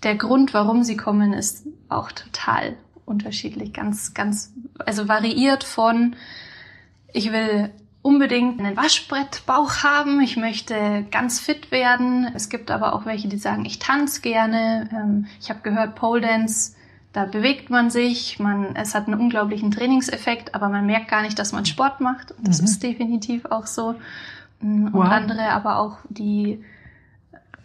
der 0.03 0.15
Grund, 0.15 0.53
warum 0.53 0.83
sie 0.83 0.97
kommen, 0.97 1.33
ist 1.33 1.65
auch 1.89 2.11
total 2.11 2.75
unterschiedlich, 3.05 3.73
ganz, 3.73 4.13
ganz, 4.13 4.53
also 4.85 5.07
variiert 5.07 5.63
von, 5.63 6.15
ich 7.13 7.31
will 7.31 7.71
unbedingt 8.01 8.59
einen 8.59 8.75
Waschbrettbauch 8.75 9.83
haben, 9.83 10.19
ich 10.21 10.35
möchte 10.35 11.05
ganz 11.09 11.39
fit 11.39 11.71
werden. 11.71 12.29
Es 12.35 12.49
gibt 12.49 12.69
aber 12.69 12.93
auch 12.93 13.05
welche, 13.05 13.29
die 13.29 13.37
sagen, 13.37 13.65
ich 13.65 13.79
tanze 13.79 14.21
gerne. 14.21 14.89
Ähm, 14.91 15.25
ich 15.39 15.49
habe 15.49 15.61
gehört, 15.61 15.95
Pole 15.95 16.21
Dance, 16.21 16.75
da 17.13 17.25
bewegt 17.25 17.69
man 17.69 17.89
sich, 17.89 18.39
man, 18.39 18.75
es 18.75 18.93
hat 18.93 19.07
einen 19.07 19.19
unglaublichen 19.19 19.71
Trainingseffekt, 19.71 20.53
aber 20.53 20.67
man 20.67 20.85
merkt 20.85 21.07
gar 21.07 21.21
nicht, 21.21 21.39
dass 21.39 21.53
man 21.53 21.65
Sport 21.65 22.01
macht. 22.01 22.31
Und 22.31 22.47
das 22.47 22.59
mhm. 22.59 22.65
ist 22.65 22.83
definitiv 22.83 23.45
auch 23.45 23.67
so. 23.67 23.95
Und 24.61 24.93
wow. 24.93 25.05
andere 25.05 25.49
aber 25.49 25.77
auch, 25.77 25.97
die 26.09 26.63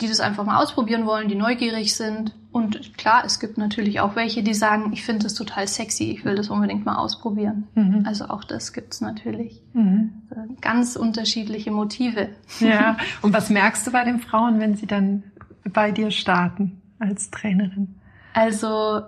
die 0.01 0.09
das 0.09 0.21
einfach 0.21 0.45
mal 0.45 0.63
ausprobieren 0.63 1.07
wollen, 1.07 1.29
die 1.29 1.35
neugierig 1.35 1.95
sind. 1.95 2.35
Und 2.53 2.97
klar, 2.97 3.25
es 3.25 3.41
gibt 3.41 3.59
natürlich 3.59 4.01
auch 4.01 4.17
welche, 4.17 4.43
die 4.43 4.55
sagen, 4.55 4.93
ich 4.93 5.05
finde 5.05 5.25
das 5.25 5.35
total 5.35 5.67
sexy, 5.67 6.11
ich 6.11 6.25
will 6.25 6.37
das 6.37 6.49
unbedingt 6.49 6.87
mal 6.87 6.97
ausprobieren. 6.97 7.67
Mhm. 7.75 8.05
Also 8.07 8.27
auch 8.27 8.45
das 8.45 8.73
gibt's 8.73 9.01
natürlich. 9.01 9.61
Mhm. 9.73 10.23
Ganz 10.61 10.97
unterschiedliche 10.97 11.71
Motive. 11.71 12.31
Ja, 12.61 12.97
und 13.23 13.33
was 13.33 13.51
merkst 13.51 13.87
du 13.87 13.91
bei 13.91 14.05
den 14.05 14.21
Frauen, 14.21 14.61
wenn 14.61 14.77
sie 14.77 14.87
dann 14.87 15.25
bei 15.65 15.91
dir 15.91 16.11
starten 16.11 16.81
als 16.99 17.31
Trainerin? 17.31 17.97
Also 18.35 19.03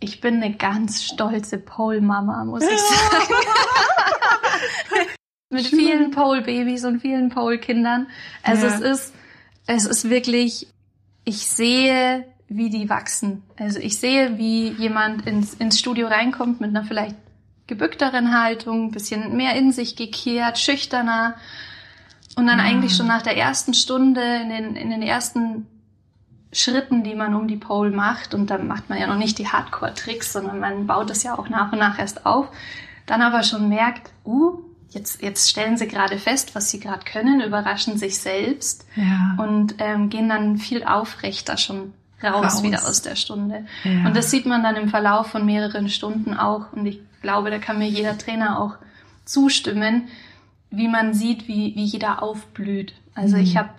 ich 0.00 0.20
bin 0.20 0.42
eine 0.42 0.54
ganz 0.54 1.04
stolze 1.04 1.58
Pole-Mama, 1.58 2.44
muss 2.44 2.62
ich 2.62 2.78
sagen. 2.80 3.34
Mit 5.50 5.66
vielen 5.66 6.10
Pole-Babys 6.10 6.84
und 6.84 7.00
vielen 7.00 7.30
Pole-Kindern. 7.30 8.08
Also 8.42 8.66
ja. 8.66 8.74
es 8.74 8.80
ist 8.80 9.14
es 9.66 9.84
ist 9.84 10.08
wirklich, 10.08 10.68
ich 11.24 11.46
sehe, 11.46 12.24
wie 12.48 12.70
die 12.70 12.88
wachsen. 12.88 13.42
Also 13.58 13.78
ich 13.80 13.98
sehe, 13.98 14.38
wie 14.38 14.68
jemand 14.70 15.26
ins, 15.26 15.54
ins 15.54 15.78
Studio 15.78 16.06
reinkommt 16.06 16.60
mit 16.60 16.70
einer 16.70 16.84
vielleicht 16.84 17.16
gebückteren 17.66 18.38
Haltung, 18.38 18.92
bisschen 18.92 19.36
mehr 19.36 19.56
in 19.56 19.72
sich 19.72 19.96
gekehrt, 19.96 20.58
schüchterner 20.58 21.34
und 22.36 22.46
dann 22.46 22.60
ah. 22.60 22.64
eigentlich 22.64 22.94
schon 22.94 23.08
nach 23.08 23.22
der 23.22 23.36
ersten 23.36 23.74
Stunde, 23.74 24.20
in 24.42 24.50
den, 24.50 24.76
in 24.76 24.90
den 24.90 25.02
ersten 25.02 25.66
Schritten, 26.52 27.02
die 27.02 27.14
man 27.14 27.34
um 27.34 27.48
die 27.48 27.56
Pole 27.56 27.90
macht, 27.90 28.34
und 28.34 28.50
dann 28.50 28.68
macht 28.68 28.88
man 28.88 29.00
ja 29.00 29.06
noch 29.08 29.18
nicht 29.18 29.38
die 29.38 29.48
Hardcore-Tricks, 29.48 30.32
sondern 30.32 30.60
man 30.60 30.86
baut 30.86 31.10
es 31.10 31.22
ja 31.24 31.36
auch 31.36 31.48
nach 31.48 31.72
und 31.72 31.80
nach 31.80 31.98
erst 31.98 32.24
auf, 32.24 32.48
dann 33.06 33.20
aber 33.20 33.42
schon 33.42 33.68
merkt, 33.68 34.10
uh, 34.24 34.60
jetzt, 34.90 35.22
jetzt 35.22 35.50
stellen 35.50 35.76
sie 35.76 35.88
gerade 35.88 36.18
fest, 36.18 36.54
was 36.54 36.70
sie 36.70 36.80
gerade 36.80 37.04
können, 37.04 37.40
überraschen 37.40 37.98
sich 37.98 38.18
selbst 38.18 38.86
ja. 38.96 39.36
und 39.38 39.76
ähm, 39.78 40.08
gehen 40.08 40.28
dann 40.28 40.58
viel 40.58 40.84
aufrechter 40.84 41.56
schon 41.56 41.92
raus, 42.22 42.56
raus. 42.56 42.62
wieder 42.62 42.86
aus 42.86 43.02
der 43.02 43.16
Stunde. 43.16 43.66
Ja. 43.84 44.06
Und 44.06 44.16
das 44.16 44.30
sieht 44.30 44.46
man 44.46 44.62
dann 44.62 44.76
im 44.76 44.88
Verlauf 44.88 45.28
von 45.28 45.44
mehreren 45.44 45.88
Stunden 45.88 46.34
auch. 46.34 46.72
Und 46.72 46.86
ich 46.86 47.00
glaube, 47.22 47.50
da 47.50 47.58
kann 47.58 47.78
mir 47.78 47.88
jeder 47.88 48.16
Trainer 48.16 48.60
auch 48.60 48.76
zustimmen, 49.24 50.08
wie 50.70 50.88
man 50.88 51.14
sieht, 51.14 51.48
wie, 51.48 51.74
wie 51.76 51.84
jeder 51.84 52.22
aufblüht. 52.22 52.94
Also 53.14 53.36
mhm. 53.36 53.42
ich 53.42 53.56
habe 53.56 53.70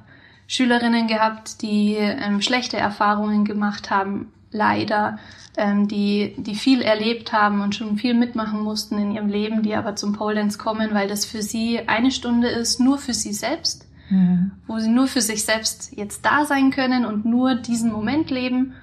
Schülerinnen 0.48 1.08
gehabt, 1.08 1.62
die 1.62 1.96
ähm, 1.96 2.42
schlechte 2.42 2.78
Erfahrungen 2.78 3.44
gemacht 3.44 3.90
haben 3.90 4.32
leider, 4.52 5.20
ähm, 5.58 5.88
die, 5.88 6.36
die 6.38 6.56
viel 6.56 6.82
erlebt 6.82 7.34
haben 7.34 7.62
und 7.62 7.76
schon 7.76 7.98
viel 7.98 8.14
mitmachen 8.14 8.62
mussten 8.62 8.98
in 8.98 9.12
ihrem 9.12 9.28
Leben, 9.28 9.64
die 9.64 9.76
aber 9.76 9.96
zum 9.96 10.14
Pole 10.14 10.36
Dance 10.36 10.58
kommen, 10.58 10.94
weil 10.94 11.08
das 11.08 11.26
für 11.26 11.42
sie 11.42 11.88
eine 11.88 12.12
Stunde 12.12 12.48
ist, 12.48 12.80
nur 12.80 12.98
für 12.98 13.14
sie 13.14 13.34
selbst, 13.34 13.88
mhm. 14.10 14.52
wo 14.68 14.80
sie 14.80 14.90
nur 14.90 15.08
für 15.08 15.22
sich 15.22 15.44
selbst 15.44 15.96
jetzt 15.96 16.26
da 16.26 16.46
sein 16.46 16.72
können 16.72 17.06
und 17.06 17.26
nur 17.26 17.56
diesen 17.56 17.92
Moment 17.92 18.30
leben 18.30 18.74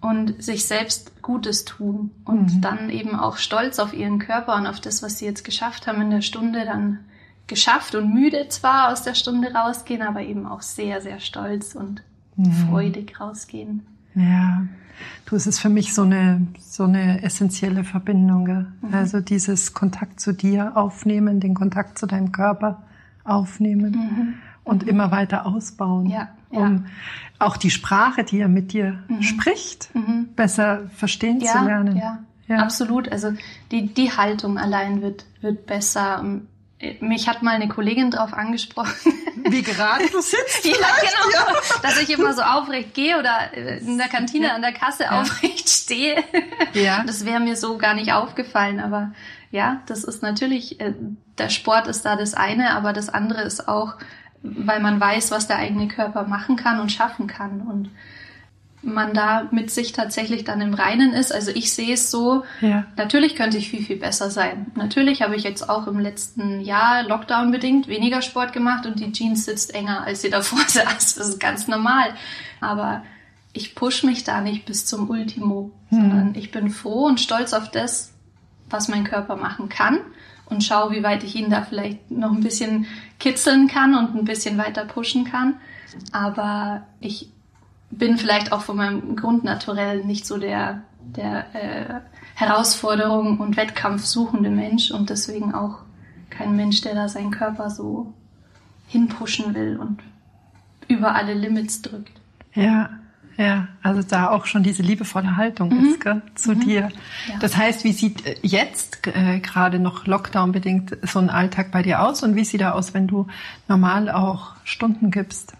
und 0.00 0.42
sich 0.42 0.64
selbst 0.66 1.22
Gutes 1.22 1.64
tun 1.64 2.10
und 2.24 2.56
mhm. 2.56 2.60
dann 2.60 2.90
eben 2.90 3.14
auch 3.14 3.36
stolz 3.36 3.78
auf 3.78 3.92
ihren 3.92 4.18
Körper 4.18 4.56
und 4.56 4.66
auf 4.66 4.80
das, 4.80 5.02
was 5.02 5.18
sie 5.18 5.26
jetzt 5.26 5.44
geschafft 5.44 5.86
haben 5.86 6.00
in 6.00 6.10
der 6.10 6.22
Stunde, 6.22 6.64
dann 6.64 7.00
geschafft 7.46 7.94
und 7.94 8.14
müde 8.14 8.48
zwar 8.48 8.92
aus 8.92 9.02
der 9.02 9.14
Stunde 9.14 9.52
rausgehen, 9.52 10.02
aber 10.02 10.22
eben 10.22 10.46
auch 10.46 10.62
sehr, 10.62 11.00
sehr 11.00 11.20
stolz 11.20 11.74
und 11.74 12.02
mhm. 12.36 12.52
freudig 12.52 13.20
rausgehen. 13.20 13.86
Ja, 14.14 14.62
du, 15.26 15.36
es 15.36 15.46
ist 15.46 15.58
für 15.58 15.68
mich 15.68 15.94
so 15.94 16.02
eine, 16.02 16.46
so 16.58 16.84
eine 16.84 17.22
essentielle 17.22 17.84
Verbindung. 17.84 18.44
Mhm. 18.80 18.94
Also 18.94 19.20
dieses 19.20 19.74
Kontakt 19.74 20.20
zu 20.20 20.32
dir 20.32 20.76
aufnehmen, 20.76 21.40
den 21.40 21.54
Kontakt 21.54 21.98
zu 21.98 22.06
deinem 22.06 22.32
Körper 22.32 22.82
aufnehmen 23.24 23.92
mhm. 23.92 24.34
und 24.64 24.82
mhm. 24.82 24.88
immer 24.88 25.10
weiter 25.10 25.46
ausbauen. 25.46 26.06
Ja, 26.06 26.28
um 26.50 26.86
auch 27.38 27.56
die 27.56 27.70
Sprache, 27.70 28.24
die 28.24 28.40
er 28.40 28.48
mit 28.48 28.72
dir 28.72 29.02
mhm. 29.08 29.22
spricht, 29.22 29.94
mhm. 29.94 30.28
besser 30.34 30.90
verstehen 30.94 31.40
ja, 31.40 31.52
zu 31.52 31.64
lernen. 31.64 31.96
Ja. 31.96 32.18
Ja. 32.48 32.56
Absolut. 32.56 33.10
Also 33.10 33.32
die, 33.70 33.94
die 33.94 34.10
Haltung 34.10 34.58
allein 34.58 35.02
wird, 35.02 35.24
wird 35.40 35.66
besser 35.66 36.24
mich 37.00 37.28
hat 37.28 37.42
mal 37.42 37.54
eine 37.54 37.68
Kollegin 37.68 38.10
drauf 38.10 38.32
angesprochen. 38.32 39.12
Wie 39.44 39.62
gerade 39.62 40.06
du 40.10 40.20
sitzt. 40.20 40.64
ja, 40.64 40.72
genau. 40.72 41.30
Ja. 41.34 41.46
Dass 41.82 42.00
ich 42.00 42.10
immer 42.10 42.32
so 42.32 42.42
aufrecht 42.42 42.94
gehe 42.94 43.18
oder 43.18 43.52
in 43.52 43.98
der 43.98 44.08
Kantine 44.08 44.48
ja. 44.48 44.54
an 44.54 44.62
der 44.62 44.72
Kasse 44.72 45.04
ja. 45.04 45.20
aufrecht 45.20 45.68
stehe. 45.68 46.22
Ja. 46.72 47.04
Das 47.06 47.24
wäre 47.24 47.40
mir 47.40 47.56
so 47.56 47.76
gar 47.76 47.94
nicht 47.94 48.12
aufgefallen. 48.12 48.80
Aber 48.80 49.12
ja, 49.50 49.82
das 49.86 50.04
ist 50.04 50.22
natürlich, 50.22 50.80
äh, 50.80 50.94
der 51.38 51.50
Sport 51.50 51.86
ist 51.86 52.04
da 52.04 52.16
das 52.16 52.34
eine, 52.34 52.70
aber 52.70 52.92
das 52.92 53.08
andere 53.08 53.42
ist 53.42 53.68
auch, 53.68 53.94
weil 54.42 54.80
man 54.80 55.00
weiß, 55.00 55.30
was 55.30 55.48
der 55.48 55.56
eigene 55.56 55.88
Körper 55.88 56.24
machen 56.24 56.56
kann 56.56 56.80
und 56.80 56.92
schaffen 56.92 57.26
kann. 57.26 57.60
Und 57.60 57.90
man 58.82 59.12
da 59.12 59.48
mit 59.50 59.70
sich 59.70 59.92
tatsächlich 59.92 60.44
dann 60.44 60.60
im 60.60 60.74
Reinen 60.74 61.12
ist. 61.12 61.34
Also 61.34 61.50
ich 61.50 61.72
sehe 61.72 61.94
es 61.94 62.10
so, 62.10 62.44
ja. 62.60 62.84
natürlich 62.96 63.36
könnte 63.36 63.58
ich 63.58 63.68
viel, 63.68 63.84
viel 63.84 63.96
besser 63.96 64.30
sein. 64.30 64.66
Natürlich 64.74 65.22
habe 65.22 65.36
ich 65.36 65.42
jetzt 65.42 65.68
auch 65.68 65.86
im 65.86 65.98
letzten 65.98 66.60
Jahr 66.60 67.02
Lockdown 67.02 67.50
bedingt 67.50 67.88
weniger 67.88 68.22
Sport 68.22 68.52
gemacht 68.52 68.86
und 68.86 68.98
die 68.98 69.12
Jeans 69.12 69.44
sitzt 69.44 69.74
enger, 69.74 70.04
als 70.04 70.22
sie 70.22 70.30
davor 70.30 70.60
saß. 70.66 71.14
Das 71.14 71.28
ist 71.28 71.40
ganz 71.40 71.68
normal. 71.68 72.14
Aber 72.60 73.02
ich 73.52 73.74
push 73.74 74.02
mich 74.02 74.24
da 74.24 74.40
nicht 74.40 74.64
bis 74.64 74.86
zum 74.86 75.10
Ultimo, 75.10 75.70
hm. 75.88 76.00
sondern 76.00 76.34
ich 76.34 76.50
bin 76.50 76.70
froh 76.70 77.06
und 77.06 77.20
stolz 77.20 77.52
auf 77.52 77.70
das, 77.70 78.14
was 78.70 78.88
mein 78.88 79.04
Körper 79.04 79.36
machen 79.36 79.68
kann 79.68 79.98
und 80.46 80.64
schaue, 80.64 80.92
wie 80.92 81.02
weit 81.02 81.22
ich 81.24 81.36
ihn 81.36 81.50
da 81.50 81.62
vielleicht 81.62 82.10
noch 82.10 82.32
ein 82.32 82.42
bisschen 82.42 82.86
kitzeln 83.18 83.68
kann 83.68 83.94
und 83.94 84.16
ein 84.16 84.24
bisschen 84.24 84.56
weiter 84.58 84.84
pushen 84.84 85.24
kann. 85.24 85.56
Aber 86.12 86.86
ich 87.00 87.30
bin 87.90 88.18
vielleicht 88.18 88.52
auch 88.52 88.62
von 88.62 88.76
meinem 88.76 89.16
Grundnaturell 89.16 90.04
nicht 90.04 90.26
so 90.26 90.38
der, 90.38 90.82
der 91.00 91.54
äh, 91.54 92.00
Herausforderung 92.34 93.38
und 93.40 93.56
Wettkampf 93.56 94.04
suchende 94.04 94.50
Mensch 94.50 94.90
und 94.90 95.10
deswegen 95.10 95.54
auch 95.54 95.80
kein 96.30 96.56
Mensch, 96.56 96.80
der 96.80 96.94
da 96.94 97.08
seinen 97.08 97.30
Körper 97.30 97.70
so 97.70 98.14
hinpushen 98.86 99.54
will 99.54 99.76
und 99.76 99.98
über 100.88 101.14
alle 101.14 101.34
Limits 101.34 101.82
drückt. 101.82 102.20
Ja, 102.54 102.90
ja, 103.36 103.68
also 103.82 104.02
da 104.02 104.30
auch 104.30 104.44
schon 104.44 104.62
diese 104.62 104.82
liebevolle 104.82 105.36
Haltung 105.36 105.70
mhm. 105.70 105.86
ist 105.86 106.00
gell, 106.00 106.20
zu 106.34 106.52
mhm. 106.52 106.60
dir. 106.60 106.80
Ja. 107.28 107.38
Das 107.40 107.56
heißt, 107.56 107.84
wie 107.84 107.92
sieht 107.92 108.26
äh, 108.26 108.36
jetzt 108.42 109.06
äh, 109.06 109.38
gerade 109.40 109.78
noch 109.78 110.06
Lockdown 110.06 110.52
bedingt 110.52 110.96
so 111.02 111.20
ein 111.20 111.30
Alltag 111.30 111.70
bei 111.70 111.82
dir 111.82 112.02
aus 112.02 112.22
und 112.22 112.36
wie 112.36 112.44
sieht 112.44 112.60
er 112.60 112.74
aus, 112.74 112.92
wenn 112.92 113.06
du 113.06 113.28
normal 113.66 114.10
auch 114.10 114.52
Stunden 114.64 115.10
gibst? 115.10 115.54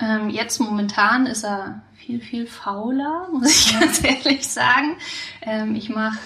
Ähm, 0.00 0.30
jetzt 0.30 0.60
momentan 0.60 1.26
ist 1.26 1.44
er 1.44 1.82
viel, 1.94 2.20
viel 2.20 2.46
fauler, 2.46 3.28
muss 3.32 3.66
ich 3.66 3.78
ganz 3.78 4.02
ehrlich 4.04 4.46
sagen. 4.46 4.96
Ähm, 5.42 5.74
ich 5.74 5.88
mache 5.88 6.18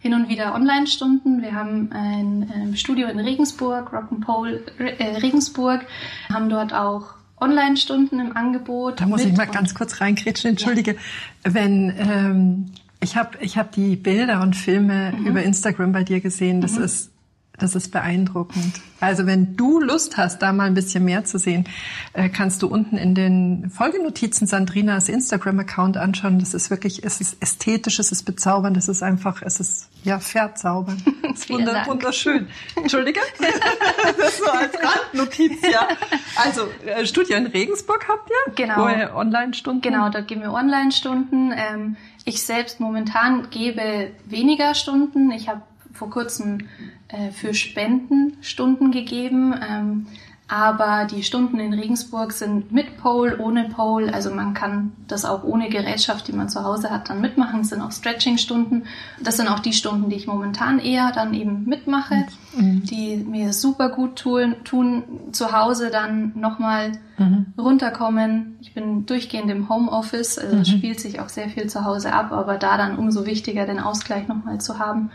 hin 0.00 0.14
und 0.14 0.28
wieder 0.28 0.54
Online-Stunden. 0.54 1.42
Wir 1.42 1.54
haben 1.54 1.90
ein 1.92 2.50
ähm, 2.54 2.76
Studio 2.76 3.08
in 3.08 3.20
Regensburg, 3.20 3.92
Rock'n'Pole 3.92 4.60
äh, 4.78 5.16
Regensburg, 5.18 5.86
haben 6.28 6.48
dort 6.48 6.74
auch 6.74 7.14
Online-Stunden 7.40 8.18
im 8.18 8.36
Angebot. 8.36 9.00
Da 9.00 9.06
muss 9.06 9.24
ich 9.24 9.36
mal 9.36 9.46
ganz 9.46 9.74
kurz 9.74 10.00
reinkretschen, 10.00 10.50
entschuldige. 10.50 10.92
Ja. 10.92 11.54
Wenn 11.54 11.94
ähm, 11.98 12.72
ich 13.00 13.16
habe 13.16 13.38
ich 13.40 13.58
hab 13.58 13.72
die 13.72 13.96
Bilder 13.96 14.42
und 14.42 14.54
Filme 14.56 15.12
mhm. 15.12 15.26
über 15.26 15.42
Instagram 15.42 15.92
bei 15.92 16.04
dir 16.04 16.20
gesehen, 16.20 16.60
das 16.60 16.78
mhm. 16.78 16.84
ist 16.84 17.11
das 17.58 17.74
ist 17.74 17.92
beeindruckend. 17.92 18.80
Also 19.00 19.26
wenn 19.26 19.56
du 19.56 19.80
Lust 19.80 20.16
hast, 20.16 20.42
da 20.42 20.52
mal 20.52 20.64
ein 20.64 20.74
bisschen 20.74 21.04
mehr 21.04 21.24
zu 21.24 21.38
sehen, 21.38 21.68
äh, 22.12 22.28
kannst 22.28 22.62
du 22.62 22.66
unten 22.66 22.96
in 22.96 23.14
den 23.14 23.70
Folgenotizen 23.70 24.46
Sandrinas 24.46 25.08
Instagram-Account 25.08 25.96
anschauen. 25.96 26.38
Das 26.38 26.54
ist 26.54 26.70
wirklich, 26.70 27.04
es 27.04 27.20
ist 27.20 27.36
ästhetisch, 27.40 27.98
es 27.98 28.10
ist 28.10 28.24
bezaubernd, 28.24 28.76
es 28.76 28.88
ist 28.88 29.02
einfach, 29.02 29.42
es 29.42 29.60
ist 29.60 29.88
ja 30.02 30.18
verzaubernd. 30.18 31.02
Es 31.32 31.44
ist 31.44 31.50
wunder, 31.50 31.86
wunderschön. 31.86 32.46
Entschuldige? 32.76 33.20
das 34.18 34.36
so 34.36 34.44
als 34.44 34.74
Randnotiz, 34.74 35.62
ja. 35.62 35.88
Also 36.36 36.62
äh, 36.84 37.06
Studio 37.06 37.38
in 37.38 37.46
Regensburg 37.46 38.06
habt 38.06 38.28
ihr? 38.28 38.52
Genau. 38.54 38.84
Online-Stunden? 39.16 39.80
Genau, 39.80 40.10
da 40.10 40.20
geben 40.20 40.42
wir 40.42 40.52
Online-Stunden. 40.52 41.52
Ähm, 41.56 41.96
ich 42.26 42.42
selbst 42.42 42.80
momentan 42.80 43.48
gebe 43.48 44.10
weniger 44.26 44.74
Stunden. 44.74 45.30
Ich 45.30 45.48
habe 45.48 45.62
vor 46.02 46.10
kurzem 46.10 46.66
äh, 47.06 47.30
für 47.30 47.54
Spenden 47.54 48.36
Stunden 48.40 48.90
gegeben. 48.90 49.54
Ähm, 49.62 50.06
aber 50.48 51.06
die 51.06 51.22
Stunden 51.22 51.58
in 51.60 51.72
Regensburg 51.72 52.32
sind 52.32 52.72
mit 52.72 52.98
Pole, 52.98 53.38
ohne 53.38 53.70
Pole. 53.70 54.12
Also 54.12 54.30
man 54.30 54.52
kann 54.52 54.92
das 55.08 55.24
auch 55.24 55.44
ohne 55.44 55.70
Gerätschaft, 55.70 56.28
die 56.28 56.32
man 56.32 56.50
zu 56.50 56.62
Hause 56.62 56.90
hat, 56.90 57.08
dann 57.08 57.22
mitmachen. 57.22 57.60
Das 57.60 57.70
sind 57.70 57.80
auch 57.80 57.90
Stretching-Stunden. 57.90 58.82
Das 59.18 59.38
sind 59.38 59.48
auch 59.48 59.60
die 59.60 59.72
Stunden, 59.72 60.10
die 60.10 60.16
ich 60.16 60.26
momentan 60.26 60.78
eher 60.78 61.10
dann 61.12 61.32
eben 61.32 61.64
mitmache, 61.64 62.26
mhm. 62.54 62.82
die 62.82 63.16
mir 63.16 63.54
super 63.54 63.88
gut 63.88 64.16
tun, 64.16 64.56
tun 64.64 65.04
zu 65.32 65.52
Hause 65.52 65.88
dann 65.90 66.32
nochmal 66.34 66.92
mhm. 67.16 67.46
runterkommen. 67.56 68.58
Ich 68.60 68.74
bin 68.74 69.06
durchgehend 69.06 69.50
im 69.50 69.70
Homeoffice, 69.70 70.38
also 70.38 70.56
mhm. 70.56 70.64
spielt 70.66 71.00
sich 71.00 71.20
auch 71.20 71.30
sehr 71.30 71.48
viel 71.48 71.68
zu 71.68 71.86
Hause 71.86 72.12
ab, 72.12 72.30
aber 72.30 72.58
da 72.58 72.76
dann 72.76 72.98
umso 72.98 73.24
wichtiger, 73.24 73.64
den 73.64 73.80
Ausgleich 73.80 74.28
nochmal 74.28 74.60
zu 74.60 74.78
haben 74.78 75.10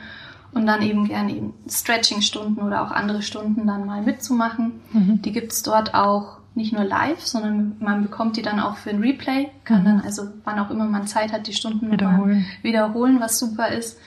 und 0.57 0.67
dann 0.67 0.81
eben 0.81 1.07
gerne 1.07 1.31
eben 1.31 1.53
Stretching-Stunden 1.69 2.61
oder 2.61 2.83
auch 2.83 2.91
andere 2.91 3.21
Stunden 3.21 3.67
dann 3.67 3.85
mal 3.85 4.01
mitzumachen. 4.01 4.81
Mhm. 4.91 5.21
Die 5.21 5.31
gibt's 5.31 5.63
dort 5.63 5.93
auch 5.93 6.37
nicht 6.55 6.73
nur 6.73 6.83
live, 6.83 7.21
sondern 7.21 7.75
man 7.79 8.01
bekommt 8.01 8.35
die 8.35 8.41
dann 8.41 8.59
auch 8.59 8.77
für 8.77 8.89
ein 8.89 8.99
Replay, 8.99 9.49
kann 9.63 9.81
mhm. 9.81 9.85
dann 9.85 10.01
also 10.01 10.27
wann 10.43 10.59
auch 10.59 10.71
immer 10.71 10.85
man 10.85 11.07
Zeit 11.07 11.31
hat, 11.31 11.47
die 11.47 11.53
Stunden 11.53 11.91
wiederholen, 11.91 12.45
wiederholen 12.63 13.19
was 13.19 13.37
super 13.37 13.69
ist. 13.69 13.99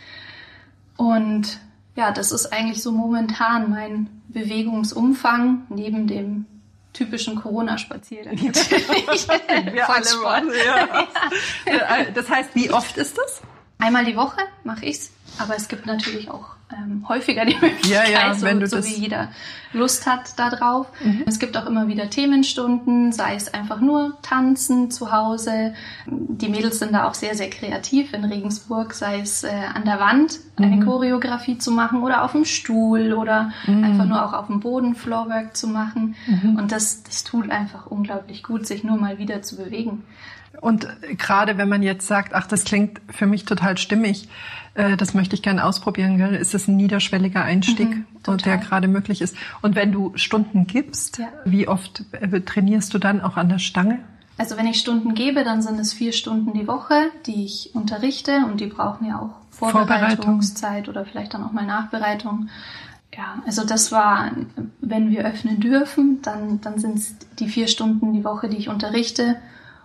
Und 0.97 1.61
ja, 1.97 2.11
das 2.11 2.33
ist 2.33 2.53
eigentlich 2.53 2.83
so 2.83 2.93
momentan 2.93 3.71
mein 3.71 4.11
Bewegungsumfang 4.29 5.63
neben 5.69 6.07
dem 6.07 6.47
typischen 6.93 7.37
Corona-Spaziergang. 7.37 8.37
Wir 8.41 9.89
alle 9.89 10.05
waren, 10.23 10.49
ja. 10.49 11.73
ja. 11.73 12.05
Das 12.15 12.29
heißt, 12.29 12.55
wie 12.55 12.71
oft 12.71 12.97
ist 12.97 13.17
das? 13.17 13.43
Einmal 13.81 14.05
die 14.05 14.17
Woche 14.17 14.41
mache 14.65 14.87
ich's 14.87 15.13
aber 15.39 15.57
es 15.57 15.69
gibt 15.69 15.87
natürlich 15.87 16.31
auch 16.31 16.57
ähm, 16.73 17.09
häufiger 17.09 17.45
die 17.45 17.55
Möglichkeit, 17.61 18.09
ja, 18.09 18.29
ja, 18.29 18.35
so, 18.35 18.67
so 18.67 18.85
wie 18.85 18.95
jeder 18.95 19.29
Lust 19.73 20.07
hat 20.07 20.39
da 20.39 20.51
drauf. 20.51 20.87
Mhm. 21.03 21.25
Es 21.27 21.39
gibt 21.39 21.57
auch 21.57 21.67
immer 21.67 21.89
wieder 21.89 22.11
Themenstunden, 22.11 23.13
sei 23.13 23.35
es 23.35 23.53
einfach 23.53 23.81
nur 23.81 24.19
tanzen 24.23 24.91
zu 24.91 25.13
Hause. 25.13 25.75
Die 26.07 26.49
Mädels 26.49 26.79
sind 26.79 26.93
da 26.93 27.09
auch 27.09 27.15
sehr, 27.15 27.35
sehr 27.35 27.51
kreativ 27.51 28.13
in 28.13 28.25
Regensburg, 28.25 28.95
sei 28.95 29.21
es 29.21 29.45
äh, 29.45 29.51
an 29.75 29.85
der 29.85 29.99
Wand 29.99 30.41
eine 30.57 30.77
mhm. 30.77 30.85
Choreografie 30.85 31.59
zu 31.59 31.71
machen 31.71 32.03
oder 32.03 32.23
auf 32.25 32.33
dem 32.33 32.45
Stuhl 32.45 33.15
oder 33.15 33.51
mhm. 33.67 33.85
einfach 33.85 34.05
nur 34.05 34.25
auch 34.25 34.33
auf 34.33 34.47
dem 34.47 34.61
Boden 34.61 34.95
Floorwork 34.95 35.57
zu 35.57 35.69
machen. 35.69 36.17
Mhm. 36.27 36.57
Und 36.57 36.73
das, 36.73 37.03
das 37.03 37.25
tut 37.25 37.51
einfach 37.51 37.87
unglaublich 37.87 38.43
gut, 38.43 38.67
sich 38.67 38.85
nur 38.85 38.97
mal 38.97 39.19
wieder 39.19 39.43
zu 39.43 39.57
bewegen. 39.57 40.05
Und 40.61 40.89
gerade 41.17 41.59
wenn 41.59 41.69
man 41.69 41.83
jetzt 41.83 42.07
sagt, 42.07 42.35
ach, 42.35 42.47
das 42.47 42.65
klingt 42.65 43.01
für 43.09 43.27
mich 43.27 43.45
total 43.45 43.79
stimmig, 43.79 44.29
äh, 44.75 44.97
das 44.97 45.15
möchte 45.15 45.35
ich 45.35 45.43
gerne 45.43 45.65
ausprobieren, 45.65 46.19
ist 46.35 46.55
es 46.55 46.69
ein 46.69 46.77
niederschwelliger 46.77 47.43
Einstieg, 47.43 47.89
mhm, 47.89 48.39
der 48.45 48.59
gerade 48.59 48.89
möglich 48.89 49.21
ist. 49.23 49.37
Und 49.63 49.75
wenn 49.75 49.93
du 49.93 50.13
Stunden 50.17 50.67
gibst, 50.67 51.19
ja. 51.19 51.29
wie 51.45 51.69
oft 51.69 52.05
äh, 52.13 52.41
trainierst 52.41 52.93
du 52.93 52.99
dann 52.99 53.21
auch 53.21 53.37
an 53.37 53.49
der 53.49 53.59
Stange? 53.59 54.01
Also 54.39 54.57
wenn 54.57 54.67
ich 54.67 54.79
Stunden 54.79 55.15
gebe, 55.15 55.45
dann 55.45 55.61
sind 55.61 55.79
es 55.79 55.93
vier 55.93 56.13
Stunden 56.13 56.55
die 56.55 56.67
Woche, 56.67 57.11
die 57.27 57.45
ich 57.45 57.71
unterrichte 57.75 58.47
und 58.51 58.61
die 58.61 58.67
brauchen 58.67 59.07
ja 59.07 59.21
auch 59.21 59.35
Vorbereitungszeit 59.51 60.87
Vorbereitung. 60.87 60.95
oder 60.95 61.05
vielleicht 61.05 61.35
dann 61.35 61.45
auch 61.45 61.53
mal 61.53 61.67
Nachbereitung. 61.67 62.49
Ja, 63.15 63.43
also 63.45 63.67
das 63.67 63.93
war, 63.93 64.31
wenn 64.81 65.11
wir 65.11 65.27
öffnen 65.27 65.61
dürfen, 65.61 66.23
dann, 66.23 66.61
dann 66.61 66.79
sind 66.79 66.99
es 66.99 67.17
die 67.39 67.49
vier 67.49 67.67
Stunden 67.67 68.13
die 68.13 68.25
Woche, 68.25 68.49
die 68.49 68.57
ich 68.57 68.69
unterrichte 68.69 69.37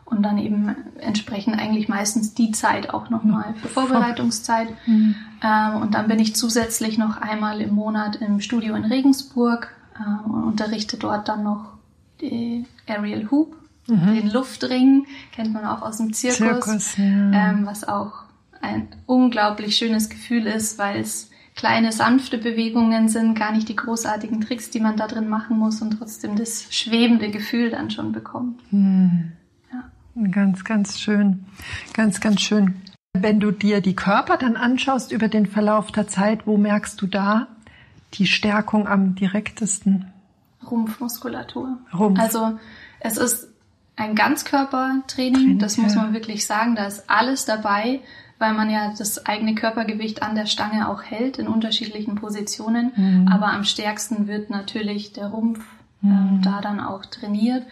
und 0.05 0.21
dann 0.21 0.37
eben 0.37 0.75
entsprechend 0.99 1.59
eigentlich 1.59 1.89
meistens 1.89 2.33
die 2.35 2.51
Zeit 2.51 2.91
auch 2.91 3.09
nochmal 3.09 3.55
für 3.61 3.67
Vorbereitungszeit. 3.67 4.69
Mhm. 4.85 5.15
Ähm, 5.43 5.81
und 5.81 5.95
dann 5.95 6.07
bin 6.07 6.19
ich 6.19 6.35
zusätzlich 6.35 6.97
noch 6.97 7.17
einmal 7.17 7.59
im 7.59 7.73
Monat 7.73 8.17
im 8.17 8.39
Studio 8.39 8.75
in 8.75 8.85
Regensburg 8.85 9.69
ähm, 9.99 10.31
und 10.31 10.43
unterrichte 10.43 10.97
dort 10.97 11.27
dann 11.27 11.43
noch 11.43 11.73
die 12.21 12.65
Aerial 12.87 13.29
Hoop, 13.31 13.55
mhm. 13.87 14.13
den 14.13 14.31
Luftring, 14.31 15.07
kennt 15.31 15.53
man 15.53 15.65
auch 15.65 15.81
aus 15.81 15.97
dem 15.97 16.13
Zirkus, 16.13 16.37
Zirkus 16.37 16.97
ja. 16.97 17.03
ähm, 17.03 17.65
was 17.65 17.87
auch 17.87 18.25
ein 18.61 18.87
unglaublich 19.05 19.75
schönes 19.75 20.09
Gefühl 20.09 20.45
ist, 20.45 20.77
weil 20.77 20.99
es 20.99 21.29
kleine, 21.55 21.91
sanfte 21.91 22.37
Bewegungen 22.37 23.09
sind, 23.09 23.37
gar 23.37 23.51
nicht 23.51 23.69
die 23.69 23.75
großartigen 23.75 24.41
Tricks, 24.41 24.69
die 24.69 24.79
man 24.79 24.97
da 24.97 25.07
drin 25.07 25.29
machen 25.29 25.57
muss 25.57 25.81
und 25.81 25.97
trotzdem 25.97 26.35
das 26.35 26.67
schwebende 26.69 27.31
Gefühl 27.31 27.71
dann 27.71 27.89
schon 27.89 28.11
bekommt. 28.11 28.61
Mhm. 28.71 29.31
Ganz, 30.31 30.63
ganz 30.63 30.99
schön. 30.99 31.45
Ganz, 31.93 32.21
ganz 32.21 32.41
schön. 32.41 32.81
Wenn 33.13 33.39
du 33.39 33.51
dir 33.51 33.81
die 33.81 33.95
Körper 33.95 34.37
dann 34.37 34.55
anschaust 34.55 35.11
über 35.11 35.27
den 35.27 35.45
Verlauf 35.45 35.91
der 35.91 36.07
Zeit, 36.07 36.47
wo 36.47 36.57
merkst 36.57 37.01
du 37.01 37.07
da 37.07 37.47
die 38.13 38.27
Stärkung 38.27 38.87
am 38.87 39.15
direktesten? 39.15 40.11
Rumpfmuskulatur. 40.69 41.77
Rumpf. 41.93 42.19
Also 42.19 42.57
es 42.99 43.17
ist 43.17 43.49
ein 43.95 44.15
Ganzkörpertraining, 44.15 45.05
Training, 45.07 45.59
das 45.59 45.77
muss 45.77 45.95
man 45.95 46.13
wirklich 46.13 46.45
sagen. 46.45 46.75
Da 46.75 46.85
ist 46.85 47.09
alles 47.09 47.45
dabei, 47.45 48.01
weil 48.39 48.53
man 48.53 48.69
ja 48.69 48.93
das 48.97 49.25
eigene 49.25 49.55
Körpergewicht 49.55 50.21
an 50.21 50.35
der 50.35 50.45
Stange 50.45 50.89
auch 50.89 51.03
hält 51.03 51.37
in 51.39 51.47
unterschiedlichen 51.47 52.15
Positionen. 52.15 52.91
Mhm. 52.95 53.27
Aber 53.29 53.47
am 53.47 53.63
stärksten 53.63 54.27
wird 54.27 54.49
natürlich 54.49 55.13
der 55.13 55.27
Rumpf 55.27 55.63
ähm, 56.03 56.37
mhm. 56.37 56.41
da 56.41 56.61
dann 56.61 56.79
auch 56.79 57.05
trainiert. 57.05 57.63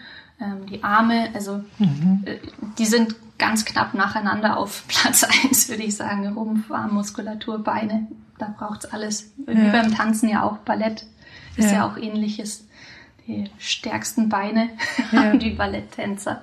Ähm, 0.43 0.65
die 0.65 0.83
Arme, 0.83 1.29
also 1.33 1.63
mhm. 1.79 2.23
äh, 2.25 2.37
die 2.77 2.85
sind 2.85 3.15
ganz 3.37 3.65
knapp 3.65 3.93
nacheinander 3.93 4.57
auf 4.57 4.83
Platz 4.87 5.23
eins, 5.23 5.69
würde 5.69 5.83
ich 5.83 5.95
sagen. 5.95 6.27
Rumpf, 6.27 6.71
Armmuskulatur, 6.71 7.63
Beine, 7.63 8.07
da 8.37 8.53
braucht's 8.57 8.85
alles. 8.85 9.31
Ja. 9.47 9.53
Wie 9.55 9.69
beim 9.69 9.93
Tanzen 9.93 10.29
ja 10.29 10.43
auch. 10.43 10.57
Ballett 10.57 11.05
ist 11.55 11.71
ja, 11.71 11.77
ja 11.77 11.87
auch 11.87 11.97
ähnliches 11.97 12.65
die 13.27 13.49
stärksten 13.57 14.29
Beine 14.29 14.69
ja. 15.11 15.23
haben 15.23 15.39
die 15.39 15.51
Balletttänzer. 15.51 16.41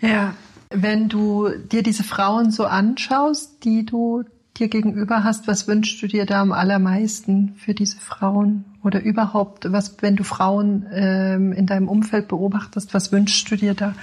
Ja, 0.00 0.34
wenn 0.70 1.08
du 1.08 1.48
dir 1.48 1.82
diese 1.82 2.04
Frauen 2.04 2.50
so 2.50 2.64
anschaust, 2.64 3.64
die 3.64 3.84
du 3.84 4.24
dir 4.56 4.68
gegenüber 4.68 5.24
hast, 5.24 5.48
was 5.48 5.66
wünschst 5.66 6.00
du 6.02 6.06
dir 6.06 6.26
da 6.26 6.40
am 6.40 6.52
allermeisten 6.52 7.54
für 7.56 7.74
diese 7.74 7.98
Frauen? 7.98 8.64
Oder 8.84 9.02
überhaupt, 9.02 9.70
was, 9.70 9.96
wenn 10.00 10.16
du 10.16 10.24
Frauen 10.24 10.86
ähm, 10.92 11.52
in 11.52 11.66
deinem 11.66 11.88
Umfeld 11.88 12.28
beobachtest, 12.28 12.94
was 12.94 13.12
wünschst 13.12 13.50
du 13.50 13.56
dir 13.56 13.74
da? 13.74 13.94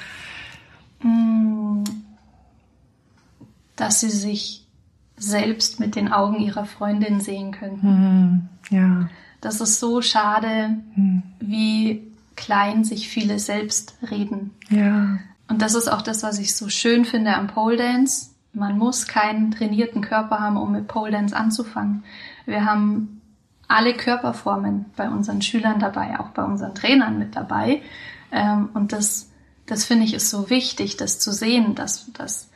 Mm. 1.02 1.84
Dass 3.76 4.00
sie 4.00 4.10
sich 4.10 4.66
selbst 5.18 5.80
mit 5.80 5.96
den 5.96 6.12
Augen 6.12 6.40
ihrer 6.40 6.66
Freundin 6.66 7.20
sehen 7.20 7.52
könnten. 7.52 7.88
Mm, 7.88 8.50
ja. 8.70 9.10
Das 9.42 9.60
ist 9.60 9.80
so 9.80 10.02
schade, 10.02 10.78
mm. 10.96 11.20
wie 11.40 12.04
klein 12.38 12.86
sich 12.86 13.10
viele 13.10 13.38
selbst 13.38 13.96
reden. 14.10 14.52
Ja. 14.70 15.20
Und 15.50 15.62
das 15.62 15.76
ist 15.76 15.92
auch 15.92 16.02
das, 16.02 16.24
was 16.24 16.40
ich 16.40 16.56
so 16.56 16.70
schön 16.70 17.04
finde 17.04 17.36
am 17.36 17.48
Pole 17.48 17.76
Dance. 17.76 18.30
Man 18.54 18.78
muss 18.78 19.08
keinen 19.08 19.52
trainierten 19.52 20.02
Körper 20.02 20.40
haben, 20.40 20.58
um 20.58 20.72
mit 20.72 20.88
Pole 20.88 21.12
Dance 21.12 21.36
anzufangen. 21.36 22.04
Wir 22.46 22.66
haben 22.66 23.19
alle 23.70 23.94
Körperformen 23.94 24.86
bei 24.98 25.10
unseren 25.10 25.42
Schülern 25.42 25.80
dabei, 25.80 26.20
auch 26.20 26.30
bei 26.30 26.44
unseren 26.44 26.76
Trainern 26.76 27.18
mit 27.18 27.36
dabei. 27.36 27.82
Ähm, 28.32 28.70
und 28.74 28.92
das, 28.92 29.32
das 29.66 29.86
finde 29.86 30.04
ich 30.04 30.14
ist 30.14 30.30
so 30.30 30.50
wichtig, 30.50 30.98
das 30.98 31.20
zu 31.20 31.32
sehen, 31.32 31.76
dass, 31.76 32.12
dass 32.12 32.50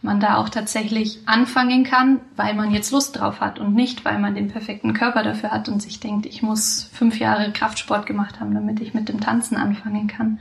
man 0.00 0.20
da 0.20 0.36
auch 0.36 0.48
tatsächlich 0.48 1.18
anfangen 1.26 1.84
kann, 1.84 2.20
weil 2.36 2.54
man 2.54 2.70
jetzt 2.70 2.92
Lust 2.92 3.18
drauf 3.18 3.40
hat 3.40 3.58
und 3.58 3.74
nicht, 3.74 4.04
weil 4.04 4.18
man 4.18 4.34
den 4.34 4.48
perfekten 4.48 4.94
Körper 4.94 5.22
dafür 5.22 5.50
hat 5.50 5.68
und 5.68 5.82
sich 5.82 6.00
denkt, 6.00 6.24
ich 6.24 6.40
muss 6.40 6.88
fünf 6.92 7.18
Jahre 7.18 7.52
Kraftsport 7.52 8.06
gemacht 8.06 8.40
haben, 8.40 8.54
damit 8.54 8.80
ich 8.80 8.94
mit 8.94 9.08
dem 9.08 9.20
Tanzen 9.20 9.56
anfangen 9.56 10.06
kann. 10.06 10.38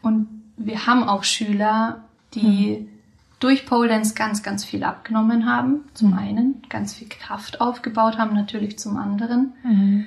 Und 0.00 0.28
wir 0.56 0.86
haben 0.86 1.02
auch 1.02 1.24
Schüler, 1.24 2.04
die 2.34 2.88
mhm. 2.88 2.99
Durch 3.40 3.66
Pole 3.66 3.88
Dance 3.88 4.14
ganz, 4.14 4.42
ganz 4.42 4.64
viel 4.64 4.84
abgenommen 4.84 5.46
haben. 5.46 5.84
Zum 5.94 6.12
mhm. 6.12 6.18
einen 6.18 6.62
ganz 6.68 6.94
viel 6.94 7.08
Kraft 7.08 7.60
aufgebaut 7.60 8.18
haben, 8.18 8.34
natürlich 8.34 8.78
zum 8.78 8.96
anderen. 8.96 9.54
Mhm. 9.64 10.06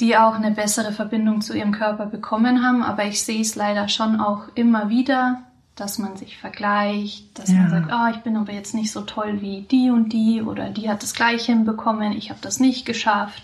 Die 0.00 0.16
auch 0.16 0.34
eine 0.34 0.50
bessere 0.50 0.92
Verbindung 0.92 1.40
zu 1.40 1.56
ihrem 1.56 1.72
Körper 1.72 2.06
bekommen 2.06 2.64
haben. 2.64 2.82
Aber 2.82 3.04
ich 3.04 3.22
sehe 3.22 3.40
es 3.40 3.56
leider 3.56 3.88
schon 3.88 4.20
auch 4.20 4.48
immer 4.54 4.90
wieder, 4.90 5.42
dass 5.78 5.98
man 5.98 6.16
sich 6.16 6.36
vergleicht, 6.36 7.38
dass 7.38 7.50
ja. 7.50 7.58
man 7.58 7.70
sagt, 7.70 7.92
ah, 7.92 8.06
oh, 8.06 8.10
ich 8.14 8.22
bin 8.22 8.36
aber 8.36 8.52
jetzt 8.52 8.74
nicht 8.74 8.90
so 8.90 9.02
toll 9.02 9.40
wie 9.40 9.62
die 9.62 9.90
und 9.90 10.12
die 10.12 10.42
oder 10.42 10.70
die 10.70 10.90
hat 10.90 11.02
das 11.02 11.14
gleiche 11.14 11.52
hinbekommen, 11.52 12.12
ich 12.12 12.30
habe 12.30 12.40
das 12.42 12.58
nicht 12.58 12.84
geschafft. 12.84 13.42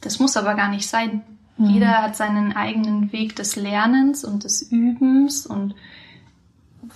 Das 0.00 0.18
muss 0.18 0.36
aber 0.36 0.54
gar 0.54 0.70
nicht 0.70 0.88
sein. 0.88 1.22
Mhm. 1.58 1.70
Jeder 1.70 2.02
hat 2.02 2.16
seinen 2.16 2.56
eigenen 2.56 3.12
Weg 3.12 3.36
des 3.36 3.56
Lernens 3.56 4.24
und 4.24 4.44
des 4.44 4.62
Übens 4.62 5.46
und 5.46 5.74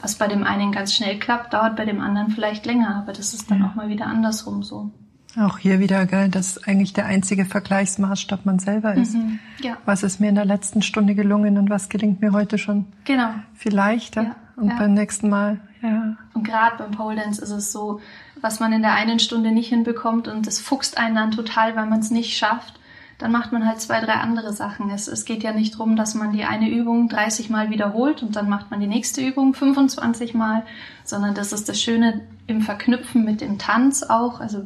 was 0.01 0.17
bei 0.17 0.29
dem 0.29 0.45
einen 0.45 0.73
ganz 0.73 0.95
schnell 0.95 1.19
klappt, 1.19 1.53
dauert 1.53 1.77
bei 1.77 1.85
dem 1.85 2.01
anderen 2.01 2.31
vielleicht 2.31 2.67
länger, 2.67 2.97
aber 2.97 3.13
das 3.13 3.35
ist 3.35 3.51
dann 3.51 3.61
ja. 3.61 3.67
auch 3.67 3.75
mal 3.75 3.89
wieder 3.89 4.07
andersrum 4.07 4.63
so. 4.63 4.91
Auch 5.39 5.59
hier 5.59 5.81
wieder, 5.81 6.05
gell, 6.05 6.29
dass 6.29 6.63
eigentlich 6.65 6.93
der 6.93 7.07
einzige 7.07 7.47
Vergleichsmaßstab 7.47 8.45
man 8.45 8.59
selber 8.59 8.95
ist. 8.95 9.15
Mhm, 9.15 9.39
ja. 9.63 9.79
Was 9.87 10.03
ist 10.03 10.21
mir 10.21 10.29
in 10.29 10.35
der 10.35 10.45
letzten 10.45 10.83
Stunde 10.83 11.15
gelungen 11.15 11.57
und 11.57 11.71
was 11.71 11.89
gelingt 11.89 12.21
mir 12.21 12.33
heute 12.33 12.59
schon 12.59 12.87
genau. 13.05 13.31
viel 13.55 13.75
leichter 13.75 14.23
ja, 14.23 14.37
und 14.57 14.69
ja. 14.69 14.77
beim 14.77 14.93
nächsten 14.93 15.31
Mal. 15.31 15.61
Ja. 15.81 16.17
Und 16.35 16.45
gerade 16.45 16.77
beim 16.77 16.91
Pole 16.91 17.17
Dance 17.17 17.41
ist 17.41 17.51
es 17.51 17.73
so, 17.73 18.01
was 18.43 18.61
man 18.61 18.75
in 18.75 18.83
der 18.83 18.93
einen 18.93 19.19
Stunde 19.21 19.53
nicht 19.53 19.69
hinbekommt 19.69 20.29
und 20.29 20.47
das 20.47 20.61
fuchst 20.61 20.99
einen 20.99 21.15
dann 21.15 21.31
total, 21.31 21.77
weil 21.77 21.87
man 21.87 22.01
es 22.01 22.11
nicht 22.11 22.37
schafft, 22.37 22.79
dann 23.23 23.31
macht 23.31 23.53
man 23.53 23.65
halt 23.65 23.81
zwei, 23.81 24.01
drei 24.01 24.15
andere 24.15 24.53
Sachen. 24.53 24.91
Es, 24.91 25.07
es 25.07 25.25
geht 25.25 25.45
ja 25.45 25.53
nicht 25.53 25.79
drum, 25.79 25.95
dass 25.95 26.17
man 26.17 26.33
die 26.33 26.43
eine 26.43 26.69
Übung 26.69 27.09
30 27.09 27.51
Mal 27.51 27.71
wiederholt 27.71 28.21
und 28.25 28.35
dann 28.35 28.49
macht 28.49 28.73
man 28.73 28.81
die 28.81 28.89
nächste 28.89 29.21
Übung 29.21 29.55
25 29.55 30.35
Mal, 30.35 30.65
sondern 31.05 31.33
das 31.33 31.53
ist 31.53 31.69
das 31.69 31.81
Schöne 31.81 32.23
im 32.49 32.63
Verknüpfen 32.63 33.25
mit 33.25 33.41
dem 33.41 33.59
Tanz 33.59 34.03
auch. 34.03 34.41
Also 34.41 34.65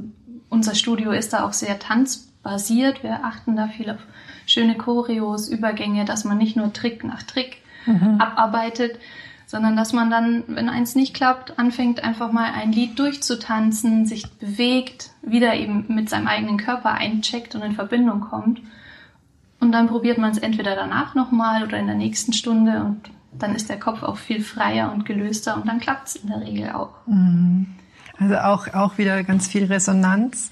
unser 0.49 0.75
Studio 0.75 1.11
ist 1.11 1.35
da 1.35 1.45
auch 1.45 1.53
sehr 1.53 1.79
tanzbasiert. 1.79 3.03
Wir 3.03 3.27
achten 3.27 3.57
da 3.57 3.69
viel 3.69 3.91
auf 3.91 4.01
schöne 4.47 4.75
Choreos, 4.75 5.51
Übergänge, 5.51 6.07
dass 6.07 6.25
man 6.25 6.39
nicht 6.39 6.57
nur 6.57 6.73
Trick 6.73 7.05
nach 7.05 7.25
Trick 7.25 7.59
mhm. 7.85 8.19
abarbeitet, 8.19 8.99
sondern 9.47 9.77
dass 9.77 9.93
man 9.93 10.11
dann, 10.11 10.43
wenn 10.49 10.69
eins 10.69 10.97
nicht 10.97 11.15
klappt, 11.15 11.59
anfängt 11.59 12.03
einfach 12.03 12.33
mal 12.33 12.53
ein 12.53 12.73
Lied 12.73 12.99
durchzutanzen, 12.99 14.05
sich 14.05 14.29
bewegt, 14.33 15.11
wieder 15.23 15.55
eben 15.55 15.87
mit 15.89 16.11
seinem 16.11 16.27
eigenen 16.27 16.57
Körper 16.57 16.93
eincheckt 16.93 17.55
und 17.55 17.63
in 17.63 17.73
Verbindung 17.73 18.21
kommt. 18.21 18.61
Und 19.61 19.73
dann 19.73 19.87
probiert 19.87 20.19
man 20.19 20.33
es 20.33 20.39
entweder 20.39 20.75
danach 20.75 21.15
nochmal 21.15 21.63
oder 21.63 21.79
in 21.79 21.87
der 21.87 21.97
nächsten 21.97 22.33
Stunde 22.33 22.83
und 22.83 23.11
dann 23.33 23.55
ist 23.55 23.69
der 23.69 23.79
Kopf 23.79 24.03
auch 24.03 24.17
viel 24.17 24.43
freier 24.43 24.93
und 24.93 25.07
gelöster 25.07 25.57
und 25.57 25.69
dann 25.69 25.79
klappt 25.79 26.09
es 26.09 26.17
in 26.17 26.29
der 26.29 26.41
Regel 26.41 26.71
auch. 26.71 26.95
Mhm. 27.07 27.67
Also 28.19 28.37
auch, 28.39 28.75
auch 28.75 28.99
wieder 28.99 29.23
ganz 29.25 29.47
viel 29.47 29.65
Resonanz 29.65 30.51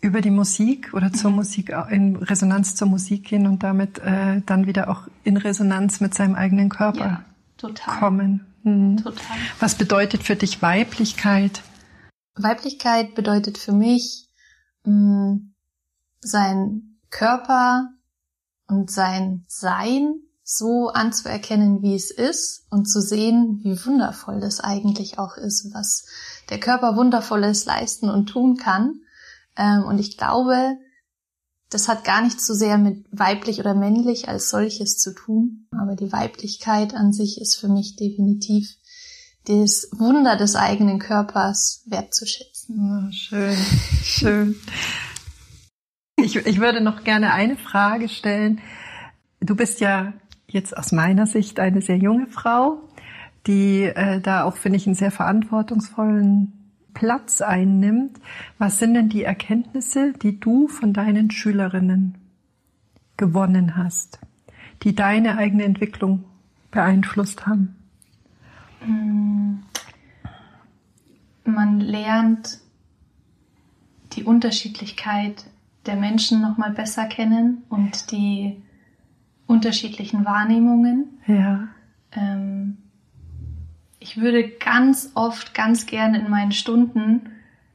über 0.00 0.20
die 0.20 0.30
Musik 0.30 0.92
oder 0.92 1.12
zur. 1.12 1.30
Musik, 1.30 1.74
in 1.90 2.16
Resonanz 2.16 2.74
zur 2.74 2.88
Musik 2.88 3.24
gehen 3.24 3.46
und 3.46 3.62
damit 3.62 3.98
äh, 3.98 4.42
dann 4.44 4.66
wieder 4.66 4.90
auch 4.90 5.02
in 5.24 5.36
Resonanz 5.38 6.00
mit 6.00 6.14
seinem 6.14 6.34
eigenen 6.34 6.68
Körper 6.68 7.06
ja, 7.06 7.24
total. 7.56 7.98
kommen. 7.98 8.46
Mhm. 8.62 8.98
Total. 8.98 9.36
Was 9.60 9.76
bedeutet 9.76 10.22
für 10.22 10.36
dich 10.36 10.62
Weiblichkeit? 10.62 11.62
Weiblichkeit 12.34 13.14
bedeutet 13.14 13.58
für 13.58 13.72
mich, 13.72 14.28
mh, 14.84 14.92
mm, 14.92 15.54
sein 16.20 16.98
Körper 17.10 17.88
und 18.68 18.90
sein 18.90 19.44
Sein 19.48 20.20
so 20.48 20.90
anzuerkennen, 20.90 21.82
wie 21.82 21.94
es 21.94 22.10
ist 22.12 22.66
und 22.70 22.86
zu 22.86 23.00
sehen, 23.00 23.60
wie 23.64 23.84
wundervoll 23.84 24.40
das 24.40 24.60
eigentlich 24.60 25.18
auch 25.18 25.36
ist, 25.36 25.74
was 25.74 26.06
der 26.50 26.60
Körper 26.60 26.96
wundervolles 26.96 27.64
leisten 27.64 28.08
und 28.08 28.26
tun 28.26 28.56
kann. 28.56 29.00
Ähm, 29.56 29.84
und 29.84 29.98
ich 29.98 30.16
glaube, 30.16 30.76
das 31.70 31.88
hat 31.88 32.04
gar 32.04 32.22
nicht 32.22 32.40
so 32.40 32.54
sehr 32.54 32.78
mit 32.78 33.06
weiblich 33.10 33.58
oder 33.58 33.74
männlich 33.74 34.28
als 34.28 34.50
solches 34.50 34.98
zu 34.98 35.14
tun, 35.14 35.66
aber 35.72 35.96
die 35.96 36.12
Weiblichkeit 36.12 36.94
an 36.94 37.12
sich 37.12 37.40
ist 37.40 37.56
für 37.56 37.68
mich 37.68 37.96
definitiv 37.96 38.68
das 39.46 39.88
Wunder 39.92 40.36
des 40.36 40.56
eigenen 40.56 40.98
Körpers 40.98 41.84
wertzuschätzen. 41.86 43.08
Oh, 43.08 43.12
schön, 43.12 43.56
schön. 44.02 44.56
Ich, 46.16 46.36
ich 46.36 46.60
würde 46.60 46.80
noch 46.80 47.04
gerne 47.04 47.32
eine 47.32 47.56
Frage 47.56 48.08
stellen. 48.08 48.60
Du 49.40 49.54
bist 49.54 49.80
ja 49.80 50.12
jetzt 50.48 50.76
aus 50.76 50.92
meiner 50.92 51.26
Sicht 51.26 51.60
eine 51.60 51.82
sehr 51.82 51.98
junge 51.98 52.26
Frau, 52.26 52.80
die 53.46 53.82
äh, 53.84 54.20
da 54.20 54.44
auch, 54.44 54.56
finde 54.56 54.78
ich, 54.78 54.86
einen 54.86 54.94
sehr 54.94 55.10
verantwortungsvollen 55.10 56.55
Platz 56.96 57.42
einnimmt. 57.42 58.18
Was 58.56 58.78
sind 58.78 58.94
denn 58.94 59.10
die 59.10 59.22
Erkenntnisse, 59.22 60.14
die 60.14 60.40
du 60.40 60.66
von 60.66 60.94
deinen 60.94 61.30
Schülerinnen 61.30 62.16
gewonnen 63.18 63.76
hast, 63.76 64.18
die 64.82 64.94
deine 64.94 65.36
eigene 65.36 65.64
Entwicklung 65.64 66.24
beeinflusst 66.70 67.46
haben? 67.46 67.76
Mm. 68.84 69.56
Man 71.44 71.80
lernt 71.80 72.60
die 74.14 74.24
Unterschiedlichkeit 74.24 75.44
der 75.84 75.96
Menschen 75.96 76.40
noch 76.40 76.56
mal 76.56 76.72
besser 76.72 77.04
kennen 77.04 77.62
und 77.68 78.10
die 78.10 78.62
unterschiedlichen 79.46 80.24
Wahrnehmungen. 80.24 81.20
Ja. 81.26 81.68
Ähm, 82.12 82.78
ich 84.06 84.20
würde 84.20 84.48
ganz 84.48 85.10
oft, 85.14 85.52
ganz 85.52 85.86
gerne 85.86 86.20
in 86.20 86.30
meinen 86.30 86.52
Stunden 86.52 87.32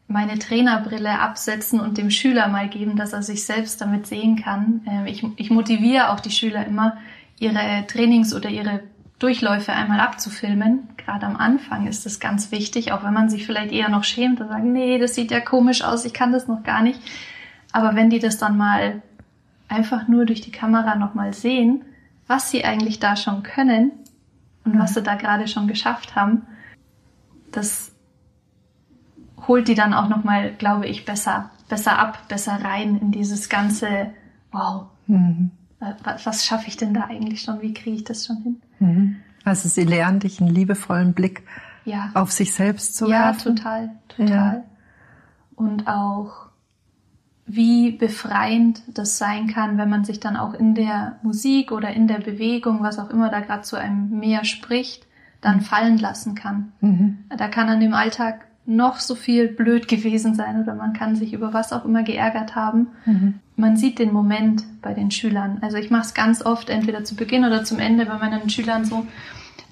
meine 0.08 0.40
Trainerbrille 0.40 1.20
absetzen 1.20 1.82
und 1.82 1.98
dem 1.98 2.10
Schüler 2.10 2.48
mal 2.48 2.70
geben, 2.70 2.96
dass 2.96 3.12
er 3.12 3.22
sich 3.22 3.46
selbst 3.46 3.82
damit 3.82 4.08
sehen 4.08 4.42
kann. 4.42 4.82
Ähm, 4.88 5.08
ich, 5.08 5.26
ich 5.36 5.50
motiviere 5.50 6.10
auch 6.10 6.22
die 6.22 6.32
Schüler 6.32 6.66
immer, 6.66 6.98
ihre 7.38 7.86
Trainings 7.88 8.34
oder 8.34 8.50
ihre 8.50 8.82
Durchläufe 9.20 9.74
einmal 9.74 10.00
abzufilmen. 10.00 10.88
Gerade 10.96 11.26
am 11.26 11.36
Anfang 11.36 11.88
ist 11.88 12.06
das 12.06 12.22
ganz 12.22 12.52
wichtig, 12.52 12.94
auch 12.94 13.04
wenn 13.04 13.14
man 13.14 13.30
sich 13.30 13.46
vielleicht 13.46 13.74
eher 13.74 13.90
noch 13.90 14.06
schämt 14.06 14.40
und 14.40 14.48
sagt, 14.48 14.64
nee, 14.64 15.00
das 15.00 15.16
sieht 15.16 15.32
ja 15.32 15.42
komisch 15.42 15.84
aus, 15.84 16.06
ich 16.06 16.14
kann 16.14 16.32
das 16.32 16.48
noch 16.48 16.64
gar 16.64 16.82
nicht. 16.82 17.00
Aber 17.74 17.96
wenn 17.96 18.10
die 18.10 18.20
das 18.20 18.38
dann 18.38 18.58
mal 18.58 19.02
einfach 19.68 20.08
nur 20.08 20.26
durch 20.26 20.42
die 20.42 20.52
Kamera 20.52 20.96
nochmal 20.96 21.34
sehen, 21.34 21.84
was 22.28 22.52
sie 22.52 22.64
eigentlich 22.64 23.00
da 23.00 23.18
schon 23.18 23.44
können 23.44 23.92
und 24.64 24.78
was 24.78 24.94
sie 24.94 25.02
da 25.02 25.16
gerade 25.16 25.48
schon 25.48 25.68
geschafft 25.68 26.16
haben, 26.16 26.44
das 27.52 27.92
holt 29.48 29.68
die 29.68 29.76
dann 29.76 29.94
auch 29.94 30.08
nochmal, 30.08 30.54
glaube 30.54 30.88
ich, 30.88 31.06
besser, 31.06 31.50
besser 31.68 31.98
ab, 31.98 32.28
besser 32.28 32.64
rein 32.64 32.98
in 32.98 33.12
dieses 33.12 33.50
ganze, 33.50 34.12
wow, 34.52 34.86
mhm. 35.08 35.52
was, 36.04 36.26
was 36.26 36.46
schaffe 36.46 36.68
ich 36.68 36.78
denn 36.78 36.94
da 36.94 37.06
eigentlich 37.06 37.42
schon? 37.42 37.62
Wie 37.62 37.74
kriege 37.74 37.96
ich 37.96 38.04
das 38.04 38.26
schon 38.26 38.38
hin? 38.38 38.62
Mhm. 38.80 39.16
Also 39.44 39.68
sie 39.68 39.84
lernen 39.84 40.20
dich 40.20 40.40
einen 40.40 40.52
liebevollen 40.52 41.14
Blick 41.14 41.44
ja. 41.86 42.12
auf 42.14 42.32
sich 42.32 42.54
selbst 42.54 42.96
zu 42.96 43.06
ja, 43.10 43.26
werfen. 43.26 43.56
Ja, 43.56 43.64
total, 43.64 43.90
total. 44.08 44.30
Ja. 44.30 44.64
Und 45.56 45.88
auch 45.88 46.51
wie 47.56 47.92
befreiend 47.92 48.82
das 48.88 49.18
sein 49.18 49.48
kann, 49.48 49.78
wenn 49.78 49.90
man 49.90 50.04
sich 50.06 50.20
dann 50.20 50.38
auch 50.38 50.54
in 50.54 50.76
der 50.76 51.18
Musik 51.24 51.72
oder 51.72 51.90
in 51.90 52.08
der 52.08 52.20
Bewegung, 52.20 52.82
was 52.82 53.00
auch 53.00 53.10
immer 53.10 53.30
da 53.30 53.40
gerade 53.40 53.64
zu 53.64 53.76
einem 53.76 54.20
mehr 54.20 54.44
spricht, 54.46 55.06
dann 55.42 55.62
fallen 55.62 55.98
lassen 55.98 56.36
kann. 56.36 56.72
Mhm. 56.82 57.18
Da 57.36 57.48
kann 57.48 57.70
an 57.70 57.80
dem 57.80 57.94
Alltag 57.94 58.46
noch 58.66 59.00
so 59.00 59.16
viel 59.16 59.48
blöd 59.48 59.88
gewesen 59.88 60.36
sein 60.36 60.62
oder 60.62 60.76
man 60.76 60.94
kann 60.94 61.16
sich 61.16 61.34
über 61.34 61.54
was 61.54 61.74
auch 61.74 61.84
immer 61.84 62.04
geärgert 62.04 62.56
haben. 62.56 62.88
Mhm. 63.06 63.40
Man 63.56 63.76
sieht 63.76 64.00
den 64.00 64.14
Moment 64.14 64.64
bei 64.82 64.94
den 64.94 65.12
Schülern. 65.12 65.58
Also 65.62 65.78
ich 65.78 65.90
mache 65.90 66.04
es 66.04 66.14
ganz 66.14 66.46
oft, 66.46 66.70
entweder 66.70 67.04
zu 67.04 67.16
Beginn 67.16 67.44
oder 67.44 67.64
zum 67.64 67.80
Ende 67.80 68.06
bei 68.06 68.18
meinen 68.18 68.50
Schülern 68.50 68.86
so 68.86 69.06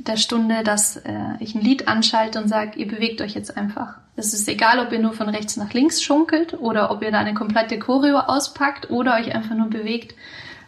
der 0.07 0.17
Stunde, 0.17 0.63
dass 0.63 0.97
äh, 0.97 1.35
ich 1.39 1.55
ein 1.55 1.61
Lied 1.61 1.87
anschalte 1.87 2.41
und 2.41 2.47
sage, 2.47 2.79
ihr 2.79 2.87
bewegt 2.87 3.21
euch 3.21 3.33
jetzt 3.33 3.57
einfach. 3.57 3.95
Es 4.15 4.33
ist 4.33 4.47
egal, 4.47 4.79
ob 4.79 4.91
ihr 4.91 4.99
nur 4.99 5.13
von 5.13 5.29
rechts 5.29 5.57
nach 5.57 5.73
links 5.73 6.01
schunkelt 6.01 6.53
oder 6.53 6.91
ob 6.91 7.03
ihr 7.03 7.11
da 7.11 7.19
eine 7.19 7.33
komplette 7.33 7.79
Choreo 7.79 8.19
auspackt 8.19 8.89
oder 8.89 9.15
euch 9.15 9.33
einfach 9.33 9.55
nur 9.55 9.69
bewegt, 9.69 10.15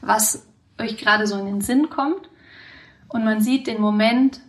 was 0.01 0.45
euch 0.79 0.97
gerade 0.97 1.27
so 1.27 1.37
in 1.37 1.45
den 1.45 1.61
Sinn 1.61 1.89
kommt. 1.89 2.29
Und 3.07 3.25
man 3.25 3.41
sieht 3.41 3.67
den 3.67 3.81
Moment, 3.81 4.39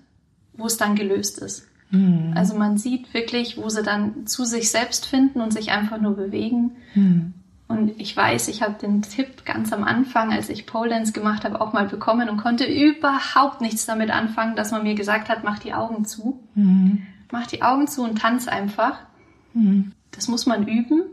wo 0.54 0.66
es 0.66 0.76
dann 0.76 0.94
gelöst 0.94 1.38
ist. 1.38 1.66
Mhm. 1.90 2.32
Also 2.34 2.56
man 2.56 2.78
sieht 2.78 3.12
wirklich, 3.12 3.56
wo 3.56 3.68
sie 3.68 3.82
dann 3.82 4.26
zu 4.26 4.44
sich 4.44 4.70
selbst 4.70 5.06
finden 5.06 5.40
und 5.40 5.52
sich 5.52 5.70
einfach 5.70 6.00
nur 6.00 6.16
bewegen. 6.16 6.76
Mhm. 6.94 7.34
Und 7.72 8.00
ich 8.00 8.16
weiß, 8.16 8.48
ich 8.48 8.62
habe 8.62 8.74
den 8.74 9.02
Tipp 9.02 9.44
ganz 9.44 9.72
am 9.72 9.84
Anfang, 9.84 10.32
als 10.32 10.48
ich 10.48 10.66
Pole 10.66 11.02
gemacht 11.12 11.44
habe, 11.44 11.60
auch 11.60 11.72
mal 11.72 11.86
bekommen 11.86 12.28
und 12.28 12.36
konnte 12.36 12.64
überhaupt 12.64 13.60
nichts 13.60 13.86
damit 13.86 14.10
anfangen, 14.10 14.56
dass 14.56 14.70
man 14.70 14.82
mir 14.82 14.94
gesagt 14.94 15.28
hat, 15.28 15.42
mach 15.42 15.58
die 15.58 15.72
Augen 15.72 16.04
zu. 16.04 16.40
Mhm. 16.54 17.06
Mach 17.30 17.46
die 17.46 17.62
Augen 17.62 17.88
zu 17.88 18.02
und 18.02 18.18
tanz 18.18 18.46
einfach. 18.46 18.98
Mhm. 19.54 19.92
Das 20.10 20.28
muss 20.28 20.44
man 20.46 20.68
üben. 20.68 21.04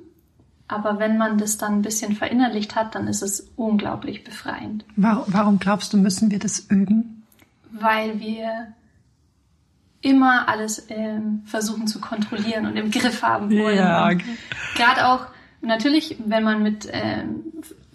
Aber 0.67 0.99
wenn 0.99 1.17
man 1.17 1.37
das 1.37 1.57
dann 1.57 1.75
ein 1.75 1.81
bisschen 1.81 2.13
verinnerlicht 2.13 2.75
hat, 2.75 2.93
dann 2.93 3.07
ist 3.07 3.23
es 3.23 3.49
unglaublich 3.55 4.23
befreiend. 4.23 4.85
Warum, 4.95 5.23
warum 5.27 5.59
glaubst 5.59 5.93
du, 5.93 5.97
müssen 5.97 6.29
wir 6.29 6.39
das 6.39 6.59
üben? 6.59 7.23
Weil 7.71 8.19
wir 8.19 8.73
immer 10.01 10.47
alles 10.47 10.85
ähm, 10.89 11.41
versuchen 11.45 11.87
zu 11.87 11.99
kontrollieren 11.99 12.65
und 12.65 12.75
im 12.75 12.91
Griff 12.91 13.23
haben 13.23 13.49
wollen. 13.49 13.77
Ja. 13.77 14.11
Gerade 14.75 15.07
auch 15.07 15.27
natürlich, 15.61 16.17
wenn 16.25 16.43
man 16.43 16.63
mit 16.63 16.87
ähm, 16.91 17.43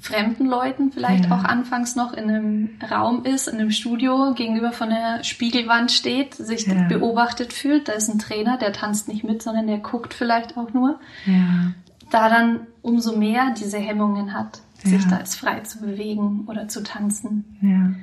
fremden 0.04 0.46
Leuten 0.46 0.92
vielleicht 0.92 1.26
ja. 1.26 1.34
auch 1.34 1.44
anfangs 1.44 1.96
noch 1.96 2.12
in 2.12 2.28
einem 2.28 2.70
Raum 2.90 3.24
ist, 3.24 3.48
in 3.48 3.58
einem 3.58 3.70
Studio, 3.70 4.34
gegenüber 4.34 4.72
von 4.72 4.90
der 4.90 5.24
Spiegelwand 5.24 5.90
steht, 5.92 6.34
sich 6.34 6.66
ja. 6.66 6.88
beobachtet 6.88 7.54
fühlt, 7.54 7.88
da 7.88 7.92
ist 7.92 8.08
ein 8.08 8.18
Trainer, 8.18 8.58
der 8.58 8.74
tanzt 8.74 9.08
nicht 9.08 9.24
mit, 9.24 9.42
sondern 9.42 9.66
der 9.66 9.78
guckt 9.78 10.12
vielleicht 10.12 10.58
auch 10.58 10.74
nur. 10.74 11.00
Ja. 11.24 11.72
Da 12.10 12.28
dann 12.28 12.66
umso 12.82 13.16
mehr 13.16 13.54
diese 13.58 13.78
Hemmungen 13.78 14.34
hat, 14.34 14.60
sich 14.82 15.06
da 15.06 15.16
als 15.16 15.36
frei 15.36 15.60
zu 15.60 15.80
bewegen 15.80 16.44
oder 16.48 16.68
zu 16.68 16.82
tanzen. 16.82 17.56
Ja. 17.62 17.94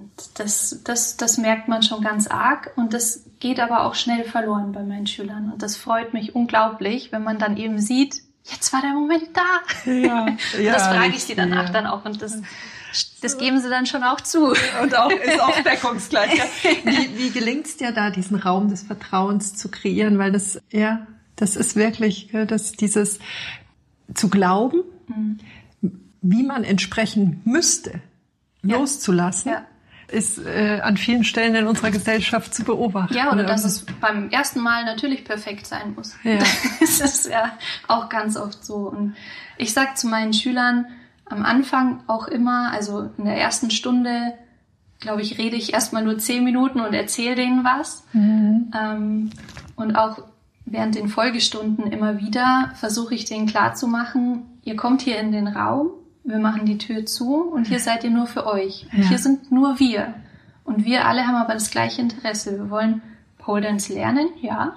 Und 0.00 0.38
das, 0.38 0.80
das, 0.84 1.18
das 1.18 1.36
merkt 1.36 1.68
man 1.68 1.82
schon 1.82 2.00
ganz 2.02 2.26
arg 2.28 2.70
und 2.76 2.94
das 2.94 3.24
geht 3.40 3.60
aber 3.60 3.84
auch 3.84 3.94
schnell 3.94 4.24
verloren 4.24 4.72
bei 4.72 4.82
meinen 4.82 5.06
Schülern. 5.06 5.52
Und 5.52 5.62
das 5.62 5.76
freut 5.76 6.14
mich 6.14 6.34
unglaublich, 6.34 7.12
wenn 7.12 7.22
man 7.22 7.38
dann 7.38 7.58
eben 7.58 7.78
sieht, 7.78 8.22
jetzt 8.50 8.72
war 8.72 8.80
der 8.80 8.92
Moment 8.92 9.28
da. 9.34 9.90
Ja, 9.90 10.26
ja 10.60 10.72
das 10.72 10.88
frage 10.88 11.14
ich 11.14 11.24
sie 11.24 11.34
danach 11.34 11.66
ja. 11.66 11.72
dann 11.72 11.86
auch 11.86 12.04
und 12.04 12.22
das, 12.22 12.38
das 13.20 13.38
geben 13.38 13.60
sie 13.60 13.68
dann 13.68 13.86
schon 13.86 14.02
auch 14.02 14.20
zu. 14.20 14.48
Und 14.82 14.96
auch 14.96 15.10
ist 15.10 15.40
auch 15.40 15.60
deckungsgleich. 15.60 16.40
Wie, 16.84 17.18
wie 17.18 17.30
gelingt 17.30 17.66
es 17.66 17.76
dir 17.76 17.92
da, 17.92 18.10
diesen 18.10 18.36
Raum 18.36 18.68
des 18.68 18.82
Vertrauens 18.82 19.56
zu 19.56 19.70
kreieren? 19.70 20.18
Weil 20.18 20.32
das, 20.32 20.60
ja, 20.70 21.06
das 21.36 21.56
ist 21.56 21.76
wirklich, 21.76 22.30
dass 22.32 22.72
dieses 22.72 23.18
zu 24.14 24.28
glauben, 24.28 24.82
mhm. 25.08 25.38
wie 26.22 26.42
man 26.42 26.64
entsprechen 26.64 27.40
müsste, 27.44 28.00
loszulassen. 28.62 29.52
Ja 29.52 29.66
ist 30.08 30.38
äh, 30.38 30.80
an 30.82 30.96
vielen 30.96 31.24
Stellen 31.24 31.54
in 31.54 31.66
unserer 31.66 31.90
Gesellschaft 31.90 32.54
zu 32.54 32.64
beobachten. 32.64 33.14
Ja, 33.14 33.32
oder 33.32 33.44
dass 33.44 33.64
es 33.64 33.84
beim 34.00 34.30
ersten 34.30 34.60
Mal 34.60 34.84
natürlich 34.84 35.24
perfekt 35.24 35.66
sein 35.66 35.94
muss. 35.94 36.14
Ja. 36.22 36.38
Das 36.80 37.00
ist 37.00 37.26
ja 37.26 37.52
auch 37.88 38.08
ganz 38.08 38.36
oft 38.36 38.64
so. 38.64 38.76
Und 38.88 39.16
ich 39.58 39.72
sag 39.72 39.98
zu 39.98 40.06
meinen 40.06 40.32
Schülern 40.32 40.86
am 41.24 41.42
Anfang 41.42 42.02
auch 42.06 42.28
immer, 42.28 42.70
also 42.72 43.10
in 43.18 43.24
der 43.24 43.36
ersten 43.36 43.70
Stunde, 43.70 44.34
glaube 45.00 45.22
ich, 45.22 45.38
rede 45.38 45.56
ich 45.56 45.74
erstmal 45.74 46.04
nur 46.04 46.18
zehn 46.18 46.44
Minuten 46.44 46.80
und 46.80 46.94
erzähle 46.94 47.34
denen 47.34 47.64
was. 47.64 48.04
Mhm. 48.12 48.72
Ähm, 48.78 49.30
und 49.74 49.96
auch 49.96 50.22
während 50.64 50.94
den 50.94 51.08
Folgestunden 51.08 51.90
immer 51.90 52.18
wieder 52.18 52.72
versuche 52.76 53.14
ich 53.14 53.24
denen 53.24 53.46
klarzumachen, 53.46 54.42
ihr 54.62 54.76
kommt 54.76 55.02
hier 55.02 55.18
in 55.18 55.32
den 55.32 55.48
Raum 55.48 55.90
wir 56.26 56.38
machen 56.38 56.66
die 56.66 56.78
Tür 56.78 57.06
zu 57.06 57.42
und 57.42 57.68
hier 57.68 57.78
seid 57.78 58.04
ihr 58.04 58.10
nur 58.10 58.26
für 58.26 58.46
euch. 58.46 58.86
Und 58.92 59.02
ja. 59.02 59.08
hier 59.08 59.18
sind 59.18 59.52
nur 59.52 59.78
wir. 59.78 60.14
Und 60.64 60.84
wir 60.84 61.06
alle 61.06 61.26
haben 61.26 61.36
aber 61.36 61.54
das 61.54 61.70
gleiche 61.70 62.02
Interesse. 62.02 62.58
Wir 62.58 62.70
wollen 62.70 63.00
Pole 63.38 63.62
Dance 63.62 63.92
lernen, 63.92 64.28
ja. 64.40 64.74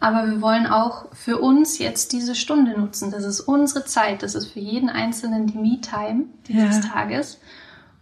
Aber 0.00 0.26
wir 0.26 0.40
wollen 0.40 0.66
auch 0.66 1.12
für 1.12 1.38
uns 1.38 1.78
jetzt 1.78 2.12
diese 2.12 2.34
Stunde 2.34 2.78
nutzen. 2.78 3.10
Das 3.10 3.24
ist 3.24 3.40
unsere 3.40 3.84
Zeit. 3.84 4.22
Das 4.22 4.34
ist 4.34 4.46
für 4.46 4.60
jeden 4.60 4.88
Einzelnen 4.88 5.46
die 5.46 5.58
Me-Time 5.58 6.24
dieses 6.48 6.84
ja. 6.84 6.92
Tages. 6.92 7.40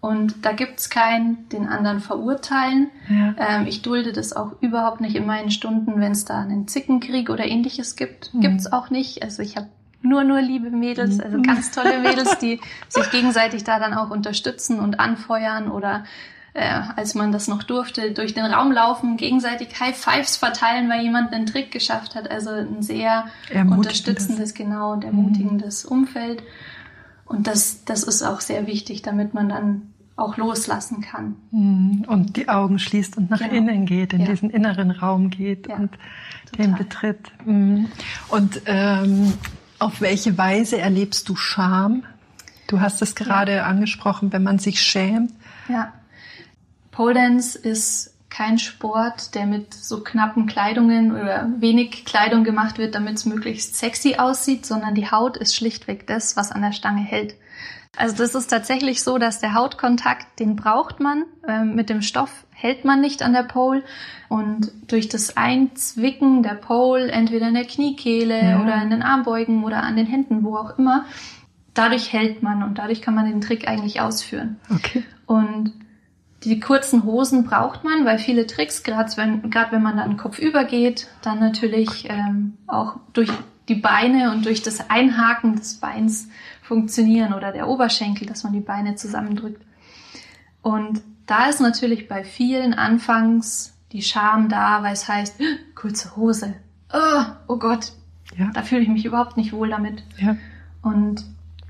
Und 0.00 0.44
da 0.44 0.52
gibt's 0.52 0.90
kein 0.90 1.48
den 1.48 1.66
anderen 1.66 1.98
verurteilen. 1.98 2.90
Ja. 3.09 3.35
Ähm, 3.38 3.66
ich 3.66 3.83
dulde 3.83 4.12
das 4.12 4.35
auch 4.35 4.61
überhaupt 4.61 5.00
nicht 5.00 5.16
in 5.16 5.26
meinen 5.26 5.50
Stunden, 5.50 5.98
wenn 5.98 6.12
es 6.12 6.24
da 6.24 6.40
einen 6.40 6.68
Zickenkrieg 6.68 7.30
oder 7.30 7.46
ähnliches 7.46 7.96
gibt. 7.96 8.35
Mhm. 8.35 8.40
Gibt's 8.40 8.70
auch 8.70 8.90
nicht. 8.90 9.22
Also 9.22 9.42
ich 9.42 9.57
habe 9.57 9.68
nur, 10.05 10.23
nur 10.25 10.40
liebe 10.40 10.71
Mädels, 10.71 11.19
also 11.19 11.40
ganz 11.43 11.71
tolle 11.71 11.99
Mädels, 12.01 12.38
die 12.38 12.61
sich 12.88 13.11
gegenseitig 13.11 13.64
da 13.64 13.79
dann 13.79 13.95
auch 13.95 14.11
unterstützen 14.11 14.79
und 14.79 15.01
anfeuern 15.01 15.71
oder 15.71 16.05
äh, 16.55 16.81
als 16.95 17.14
man 17.17 17.33
das 17.33 17.49
noch 17.49 17.64
durfte, 17.64 18.12
durch 18.12 18.33
den 18.33 18.45
Raum 18.45 18.71
laufen, 18.71 19.17
gegenseitig 19.17 19.81
High 19.81 19.97
Fives 19.97 20.37
verteilen, 20.37 20.88
weil 20.88 21.03
jemand 21.03 21.33
einen 21.33 21.47
Trick 21.47 21.73
geschafft 21.73 22.14
hat. 22.14 22.31
Also 22.31 22.51
ein 22.51 22.81
sehr 22.83 23.27
unterstützendes, 23.53 24.55
genau, 24.55 24.93
und 24.93 25.05
ermutigendes 25.05 25.85
mhm. 25.85 25.99
Umfeld. 25.99 26.45
Und 27.25 27.49
das, 27.49 27.85
das 27.85 28.05
ist 28.05 28.23
auch 28.23 28.40
sehr 28.40 28.67
wichtig, 28.69 29.03
damit 29.03 29.35
man 29.35 29.49
dann 29.49 29.95
auch 30.17 30.37
loslassen 30.37 31.01
kann. 31.01 31.35
Mhm. 31.51 32.05
Und 32.07 32.37
die 32.37 32.49
Augen 32.49 32.79
schließt 32.79 33.17
und 33.17 33.31
nach 33.31 33.40
genau. 33.40 33.55
innen 33.55 33.87
geht, 33.87 34.12
in 34.12 34.21
ja. 34.21 34.27
diesen 34.27 34.51
inneren 34.51 34.93
Raum 34.93 35.31
geht 35.31 35.69
ja, 35.69 35.77
und 35.77 35.90
total. 36.51 36.67
den 36.67 36.75
betritt. 36.77 37.33
Mhm. 37.45 37.88
Und 38.29 38.62
ähm, 38.67 39.33
auf 39.85 40.01
welche 40.01 40.38
Weise 40.38 40.79
erlebst 40.79 41.29
du 41.29 41.37
Scham? 41.37 42.05
Du 42.68 42.81
hast 42.81 43.03
es 43.03 43.14
gerade 43.14 43.57
ja. 43.57 43.66
angesprochen, 43.66 44.33
wenn 44.33 44.42
man 44.42 44.59
sich 44.59 44.81
schämt. 44.81 45.31
Ja. 45.68 45.92
Pole 46.90 47.12
Dance 47.12 47.59
ist 47.59 48.14
kein 48.31 48.59
Sport, 48.59 49.35
der 49.35 49.44
mit 49.44 49.75
so 49.75 50.03
knappen 50.03 50.47
Kleidungen 50.47 51.12
oder 51.12 51.49
wenig 51.59 52.07
Kleidung 52.07 52.44
gemacht 52.44 52.79
wird, 52.79 52.94
damit 52.94 53.16
es 53.16 53.27
möglichst 53.27 53.77
sexy 53.77 54.16
aussieht, 54.16 54.64
sondern 54.64 54.94
die 54.94 55.11
Haut 55.11 55.37
ist 55.37 55.55
schlichtweg 55.55 56.07
das, 56.07 56.35
was 56.35 56.51
an 56.51 56.62
der 56.62 56.73
Stange 56.73 57.03
hält. 57.03 57.35
Also 57.96 58.16
das 58.16 58.35
ist 58.35 58.48
tatsächlich 58.48 59.02
so, 59.02 59.18
dass 59.18 59.40
der 59.40 59.54
Hautkontakt, 59.54 60.38
den 60.40 60.57
braucht 60.57 61.00
man. 61.00 61.24
Ähm, 61.46 61.74
mit 61.74 61.90
dem 61.90 62.02
Stoff 62.02 62.44
hält 62.50 62.85
man 62.85 63.00
nicht 63.00 63.22
an 63.22 63.33
der 63.33 63.42
Pole. 63.42 63.83
Und 64.28 64.72
durch 64.88 65.09
das 65.09 65.37
Einzwicken 65.37 66.42
der 66.42 66.54
Pole, 66.54 67.11
entweder 67.11 67.48
in 67.48 67.54
der 67.54 67.64
Kniekehle 67.64 68.42
ja. 68.42 68.62
oder 68.62 68.83
in 68.83 68.90
den 68.90 69.02
Armbeugen 69.02 69.64
oder 69.64 69.83
an 69.83 69.96
den 69.96 70.07
Händen, 70.07 70.42
wo 70.42 70.57
auch 70.57 70.78
immer, 70.78 71.04
dadurch 71.74 72.12
hält 72.12 72.42
man 72.42 72.62
und 72.62 72.78
dadurch 72.78 73.02
kann 73.02 73.14
man 73.14 73.26
den 73.26 73.40
Trick 73.40 73.68
eigentlich 73.68 74.00
ausführen. 74.00 74.59
Okay. 74.70 75.04
Und 75.26 75.72
die 76.44 76.61
kurzen 76.61 77.04
Hosen 77.04 77.44
braucht 77.44 77.85
man, 77.85 78.04
weil 78.04 78.18
viele 78.18 78.46
Tricks, 78.46 78.83
gerade 78.83 79.11
wenn, 79.16 79.50
gerade 79.50 79.72
wenn 79.72 79.83
man 79.83 79.96
dann 79.96 80.16
Kopf 80.16 80.38
übergeht, 80.38 81.09
dann 81.22 81.40
natürlich 81.40 82.09
ähm, 82.09 82.54
auch 82.66 82.96
durch 83.12 83.30
die 83.68 83.74
Beine 83.74 84.30
und 84.30 84.44
durch 84.44 84.62
das 84.62 84.90
Einhaken 84.90 85.57
des 85.57 85.74
Beins 85.74 86.28
funktionieren 86.64 87.35
oder 87.35 87.53
der 87.53 87.68
Oberschenkel, 87.68 88.27
dass 88.27 88.42
man 88.42 88.53
die 88.53 88.61
Beine 88.61 88.96
zusammendrückt. 88.96 89.62
Und 90.62 91.03
da 91.27 91.46
ist 91.48 91.61
natürlich 91.61 92.09
bei 92.09 92.24
vielen 92.24 92.74
anfangs 92.74 93.74
die 93.92 94.03
Scham 94.03 94.48
da, 94.48 94.83
weil 94.83 94.94
es 94.94 95.07
heißt, 95.07 95.37
kurze 95.74 96.16
Hose. 96.16 96.55
Oh, 96.92 97.24
oh 97.48 97.59
Gott, 97.59 97.92
ja. 98.37 98.50
da 98.53 98.62
fühle 98.62 98.83
ich 98.83 98.88
mich 98.88 99.05
überhaupt 99.05 99.37
nicht 99.37 99.53
wohl 99.53 99.68
damit. 99.68 100.03
Ja. 100.16 100.37
Und 100.83 101.24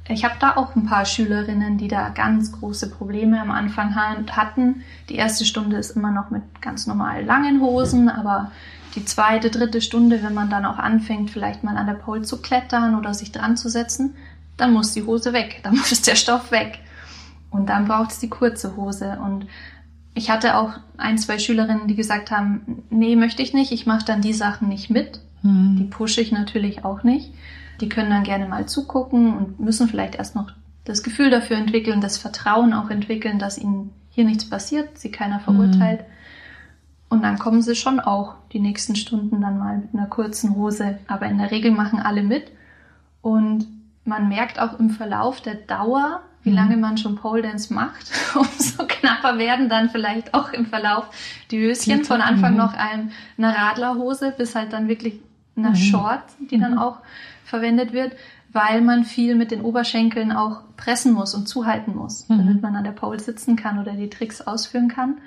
ich 0.09 0.25
habe 0.25 0.35
da 0.39 0.57
auch 0.57 0.77
ein 0.77 0.87
paar 0.87 1.07
Schülerinnen, 1.07 1.77
die 1.79 1.89
da 1.89 2.11
ganz 2.11 2.53
große 2.53 2.91
Probleme 2.91 3.41
am 3.41 3.51
Anfang 3.51 3.95
hatten. 3.97 4.83
Die 5.09 5.17
erste 5.17 5.45
Stunde 5.45 5.77
ist 5.77 5.97
immer 5.97 6.11
noch 6.11 6.31
mit 6.31 6.43
ganz 6.61 6.87
normal 6.87 7.25
langen 7.25 7.61
Hosen, 7.61 8.09
aber 8.09 8.53
die 8.95 9.05
zweite, 9.05 9.51
dritte 9.51 9.81
Stunde, 9.81 10.23
wenn 10.23 10.35
man 10.35 10.51
dann 10.51 10.67
auch 10.67 10.79
anfängt, 10.79 11.31
vielleicht 11.31 11.65
mal 11.65 11.77
an 11.77 11.87
der 11.87 11.95
Pole 11.95 12.23
zu 12.23 12.41
klettern 12.41 12.95
oder 12.95 13.13
sich 13.13 13.33
dran 13.33 13.57
zu 13.57 13.69
setzen, 13.69 14.15
dann 14.57 14.73
muss 14.73 14.93
die 14.93 15.05
Hose 15.05 15.33
weg, 15.33 15.61
dann 15.63 15.77
muss 15.77 16.03
der 16.03 16.17
Stoff 16.17 16.51
weg. 16.51 16.79
Und 17.51 17.69
dann 17.69 17.87
braucht 17.87 18.11
es 18.11 18.19
die 18.19 18.29
kurze 18.29 18.77
Hose. 18.77 19.19
Und 19.25 19.47
ich 20.15 20.31
hatte 20.31 20.57
auch 20.57 20.73
ein, 20.97 21.19
zwei 21.19 21.39
Schülerinnen, 21.39 21.87
die 21.87 21.95
gesagt 21.95 22.31
haben, 22.31 22.85
nee, 22.91 23.17
möchte 23.17 23.43
ich 23.43 23.53
nicht, 23.53 23.73
ich 23.73 23.87
mache 23.87 24.05
dann 24.05 24.23
die 24.23 24.33
Sachen 24.33 24.69
nicht 24.69 24.91
mit. 24.91 25.21
Mhm. 25.43 25.77
Die 25.77 25.85
pushe 25.85 26.21
ich 26.21 26.33
natürlich 26.33 26.85
auch 26.85 27.05
nicht. 27.05 27.33
Die 27.81 27.89
können 27.89 28.11
dann 28.11 28.25
gerne 28.25 28.47
mal 28.47 28.67
zugucken 28.67 29.37
und 29.37 29.61
müssen 29.61 29.89
vielleicht 29.89 30.17
erst 30.17 30.35
noch 30.35 30.51
das 30.85 31.03
Gefühl 31.03 31.31
dafür 31.31 31.57
entwickeln, 31.57 32.01
das 32.01 32.19
Vertrauen 32.19 32.73
auch 32.73 32.91
entwickeln, 32.91 33.39
dass 33.39 33.59
ihnen 33.59 33.91
hier 34.11 34.25
nichts 34.25 34.49
passiert, 34.49 34.99
sie 34.99 35.11
keiner 35.11 35.41
verurteilt. 35.41 36.01
Mhm. 36.01 36.15
Und 37.09 37.23
dann 37.23 37.39
kommen 37.39 37.63
sie 37.63 37.77
schon 37.77 38.01
auch 38.01 38.35
die 38.53 38.61
nächsten 38.61 38.97
Stunden 38.97 39.41
dann 39.41 39.59
mal 39.59 39.79
mit 39.79 39.95
einer 39.95 40.07
kurzen 40.07 40.57
Hose. 40.57 40.99
Aber 41.07 41.27
in 41.27 41.39
der 41.39 41.51
Regel 41.51 41.71
machen 41.71 42.01
alle 42.01 42.23
mit. 42.23 42.51
Und 43.23 43.67
man 44.05 44.29
merkt 44.29 44.59
auch 44.59 44.79
im 44.79 44.91
Verlauf 44.91 45.41
der 45.41 45.55
Dauer, 45.55 46.21
wie 46.43 46.51
mhm. 46.51 46.57
lange 46.57 46.77
man 46.77 46.99
schon 46.99 47.17
Pole 47.17 47.43
Dance 47.43 47.73
macht, 47.73 48.11
umso 48.35 48.85
knapper 48.87 49.39
werden 49.39 49.69
dann 49.69 49.91
vielleicht 49.91 50.35
auch 50.35 50.53
im 50.53 50.67
Verlauf 50.67 51.07
die 51.51 51.59
Höschen. 51.59 52.05
Von 52.05 52.21
Anfang 52.21 52.53
mhm. 52.53 52.59
noch 52.59 52.75
ein, 52.75 53.13
einer 53.39 53.57
Radlerhose 53.57 54.35
bis 54.37 54.55
halt 54.55 54.73
dann 54.73 54.89
wirklich 54.89 55.21
einer 55.57 55.71
mhm. 55.71 55.77
Short, 55.77 56.25
die 56.51 56.59
dann 56.59 56.79
auch 56.79 56.99
verwendet 57.45 57.93
wird, 57.93 58.13
weil 58.53 58.81
man 58.81 59.05
viel 59.05 59.35
mit 59.35 59.51
den 59.51 59.63
Oberschenkeln 59.63 60.33
auch 60.33 60.63
pressen 60.77 61.13
muss 61.13 61.35
und 61.35 61.49
zuhalten 61.49 61.95
muss, 61.95 62.27
damit 62.29 62.63
man 62.63 62.77
an 62.77 62.85
der 62.85 62.93
Pole 62.93 63.19
sitzen 63.19 63.57
kann 63.57 63.79
oder 63.79 63.93
die 63.93 64.11
Tricks 64.11 64.41
ausführen 64.41 64.89
kann. 64.89 65.19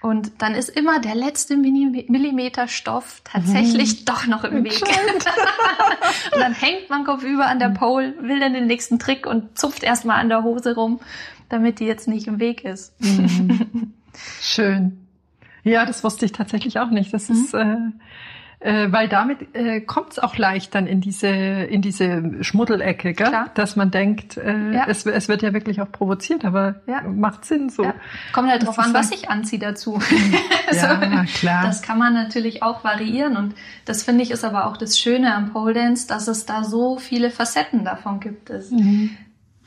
Und 0.00 0.32
dann 0.38 0.54
ist 0.54 0.70
immer 0.70 0.98
der 0.98 1.14
letzte 1.14 1.56
Millimeter 1.56 2.68
Stoff 2.68 3.20
tatsächlich 3.24 4.00
mhm. 4.00 4.04
doch 4.06 4.26
noch 4.26 4.44
im 4.44 4.64
Weg. 4.64 4.80
und 6.34 6.40
dann 6.40 6.54
hängt 6.54 6.88
man 6.88 7.04
kopfüber 7.04 7.46
an 7.46 7.58
der 7.58 7.68
Pole, 7.68 8.14
will 8.22 8.40
dann 8.40 8.54
den 8.54 8.66
nächsten 8.66 8.98
Trick 8.98 9.26
und 9.26 9.58
zupft 9.58 9.82
erstmal 9.82 10.18
an 10.18 10.30
der 10.30 10.42
Hose 10.42 10.74
rum, 10.74 11.00
damit 11.50 11.80
die 11.80 11.84
jetzt 11.84 12.08
nicht 12.08 12.28
im 12.28 12.40
Weg 12.40 12.64
ist. 12.64 12.98
Mhm. 13.02 13.92
Schön. 14.40 15.06
Ja, 15.64 15.84
das 15.84 16.02
wusste 16.02 16.24
ich 16.24 16.32
tatsächlich 16.32 16.78
auch 16.78 16.90
nicht. 16.90 17.12
Das 17.12 17.28
mhm. 17.28 17.34
ist 17.34 17.52
äh, 17.52 17.76
äh, 18.60 18.92
weil 18.92 19.08
damit 19.08 19.54
äh, 19.54 19.80
kommt 19.80 20.12
es 20.12 20.18
auch 20.18 20.36
leicht 20.36 20.74
dann 20.74 20.86
in 20.86 21.00
diese 21.00 21.28
in 21.28 21.80
diese 21.80 22.44
Schmuddelecke, 22.44 23.14
gell? 23.14 23.28
Klar. 23.28 23.50
dass 23.54 23.74
man 23.74 23.90
denkt, 23.90 24.36
äh, 24.36 24.72
ja. 24.72 24.84
es, 24.86 25.06
es 25.06 25.28
wird 25.28 25.40
ja 25.40 25.54
wirklich 25.54 25.80
auch 25.80 25.90
provoziert, 25.90 26.44
aber 26.44 26.76
ja. 26.86 27.00
macht 27.02 27.46
Sinn 27.46 27.70
so. 27.70 27.84
Ja. 27.84 27.94
Kommt 28.32 28.50
halt 28.50 28.66
drauf 28.66 28.78
an, 28.78 28.92
was 28.92 29.12
ich 29.12 29.30
anziehe 29.30 29.60
dazu. 29.60 29.98
ja, 30.72 31.00
so, 31.00 31.38
klar. 31.38 31.64
Das 31.64 31.80
kann 31.80 31.98
man 31.98 32.12
natürlich 32.12 32.62
auch 32.62 32.84
variieren 32.84 33.38
und 33.38 33.54
das 33.86 34.02
finde 34.02 34.22
ich 34.22 34.30
ist 34.30 34.44
aber 34.44 34.66
auch 34.66 34.76
das 34.76 34.98
Schöne 34.98 35.34
am 35.34 35.52
Pole 35.52 35.72
Dance, 35.72 36.06
dass 36.06 36.28
es 36.28 36.44
da 36.44 36.62
so 36.62 36.98
viele 36.98 37.30
Facetten 37.30 37.84
davon 37.84 38.20
gibt. 38.20 38.50
Es, 38.50 38.70
mhm. 38.70 39.16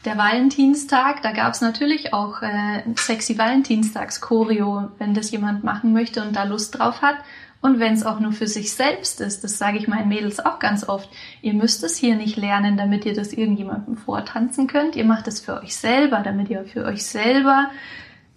Der 0.06 0.18
Valentinstag, 0.18 1.22
da 1.22 1.32
gab 1.32 1.54
es 1.54 1.62
natürlich 1.62 2.14
auch 2.14 2.42
äh, 2.42 2.84
sexy 2.96 3.38
Valentinstags-Choreo, 3.38 4.92
wenn 4.98 5.14
das 5.14 5.32
jemand 5.32 5.64
machen 5.64 5.94
möchte 5.94 6.22
und 6.22 6.36
da 6.36 6.44
Lust 6.44 6.78
drauf 6.78 7.02
hat. 7.02 7.16
Und 7.62 7.80
wenn 7.80 7.94
es 7.94 8.06
auch 8.06 8.20
nur 8.20 8.34
für 8.34 8.48
sich 8.48 8.74
selbst 8.74 9.22
ist, 9.22 9.46
das 9.46 9.58
sage 9.58 9.78
ich 9.78 9.88
meinen 9.88 10.10
Mädels 10.10 10.46
auch 10.46 10.60
ganz 10.60 10.90
oft, 10.90 11.10
ihr 11.42 11.54
müsst 11.54 11.86
es 11.86 11.96
hier 11.96 12.18
nicht 12.18 12.36
lernen, 12.36 12.76
damit 12.76 13.06
ihr 13.06 13.14
das 13.14 13.32
irgendjemandem 13.32 13.96
vortanzen 13.96 14.68
könnt. 14.68 14.98
Ihr 14.98 15.06
macht 15.06 15.30
es 15.30 15.40
für 15.40 15.62
euch 15.62 15.74
selber, 15.74 16.20
damit 16.20 16.50
ihr 16.50 16.66
für 16.66 16.84
euch 16.84 17.06
selber 17.06 17.70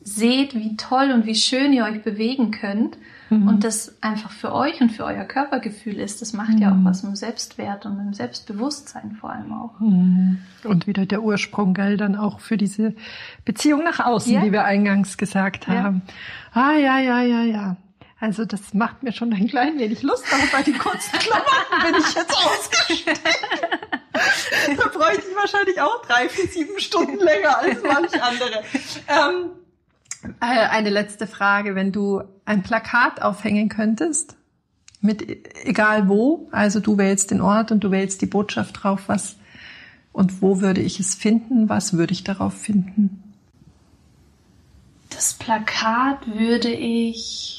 seht, 0.00 0.54
wie 0.54 0.76
toll 0.76 1.10
und 1.10 1.26
wie 1.26 1.34
schön 1.34 1.72
ihr 1.72 1.84
euch 1.84 2.04
bewegen 2.04 2.52
könnt. 2.52 2.96
Mhm. 3.30 3.48
Und 3.48 3.64
das 3.64 3.96
einfach 4.02 4.30
für 4.30 4.52
euch 4.52 4.80
und 4.80 4.90
für 4.90 5.04
euer 5.04 5.24
Körpergefühl 5.24 5.98
ist. 5.98 6.22
Das 6.22 6.32
macht 6.32 6.54
mhm. 6.54 6.58
ja 6.58 6.70
auch 6.70 6.76
mhm. 6.76 6.84
was 6.84 7.02
mit 7.02 7.12
dem 7.12 7.16
Selbstwert 7.16 7.86
und 7.86 7.96
mit 7.96 8.06
dem 8.06 8.14
Selbstbewusstsein 8.14 9.16
vor 9.20 9.30
allem 9.30 9.52
auch. 9.52 9.80
Mhm. 9.80 10.38
Und 10.64 10.86
wieder 10.86 11.06
der 11.06 11.22
Ursprung, 11.22 11.74
gell, 11.74 11.96
dann 11.96 12.16
auch 12.16 12.40
für 12.40 12.56
diese 12.56 12.94
Beziehung 13.44 13.82
nach 13.84 14.00
außen, 14.00 14.32
ja. 14.32 14.42
die 14.42 14.52
wir 14.52 14.64
eingangs 14.64 15.16
gesagt 15.16 15.66
haben. 15.68 16.02
Ja. 16.54 16.62
Ah, 16.62 16.74
ja, 16.74 16.98
ja, 16.98 17.22
ja, 17.22 17.42
ja. 17.42 17.76
Also 18.18 18.46
das 18.46 18.72
macht 18.72 19.02
mir 19.02 19.12
schon 19.12 19.32
ein 19.32 19.46
klein 19.46 19.78
wenig 19.78 20.02
Lust, 20.02 20.24
aber 20.32 20.44
bei 20.50 20.62
den 20.62 20.78
kurzen 20.78 21.12
Klamotten 21.18 21.82
bin 21.84 21.94
ich 22.00 22.14
jetzt 22.14 22.34
ausgestellt. 22.34 23.20
da 24.78 24.88
bräuchte 24.88 25.24
ich 25.28 25.36
wahrscheinlich 25.36 25.80
auch 25.80 26.00
drei, 26.06 26.28
vier, 26.28 26.48
sieben 26.48 26.78
Stunden 26.80 27.18
länger 27.18 27.58
als 27.58 27.82
manche 27.82 28.22
andere. 28.22 28.62
Ähm, 29.08 29.50
äh, 29.50 29.65
eine 30.40 30.90
letzte 30.90 31.26
Frage, 31.26 31.74
wenn 31.74 31.92
du 31.92 32.22
ein 32.44 32.62
Plakat 32.62 33.22
aufhängen 33.22 33.68
könntest, 33.68 34.36
mit 35.00 35.26
egal 35.64 36.08
wo, 36.08 36.48
also 36.52 36.80
du 36.80 36.98
wählst 36.98 37.30
den 37.30 37.40
Ort 37.40 37.70
und 37.72 37.84
du 37.84 37.90
wählst 37.90 38.22
die 38.22 38.26
Botschaft 38.26 38.82
drauf, 38.82 39.04
was 39.06 39.36
und 40.12 40.40
wo 40.40 40.60
würde 40.60 40.80
ich 40.80 40.98
es 40.98 41.14
finden, 41.14 41.68
was 41.68 41.92
würde 41.92 42.12
ich 42.12 42.24
darauf 42.24 42.54
finden? 42.54 43.22
Das 45.10 45.34
Plakat 45.34 46.26
würde 46.26 46.70
ich 46.70 47.56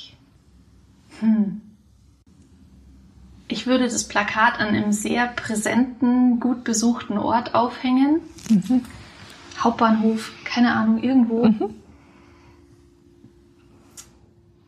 hm. 1.20 1.62
Ich 3.48 3.66
würde 3.66 3.86
das 3.86 4.08
Plakat 4.08 4.60
an 4.60 4.68
einem 4.68 4.92
sehr 4.92 5.28
präsenten, 5.28 6.40
gut 6.40 6.64
besuchten 6.64 7.18
Ort 7.18 7.56
aufhängen. 7.56 8.20
Mhm. 8.50 8.84
Hauptbahnhof, 9.58 10.32
keine 10.44 10.74
Ahnung, 10.76 11.02
irgendwo. 11.02 11.46
Mhm. 11.46 11.70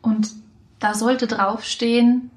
Und 0.00 0.32
da 0.80 0.94
sollte 0.94 1.26
draufstehen, 1.26 2.30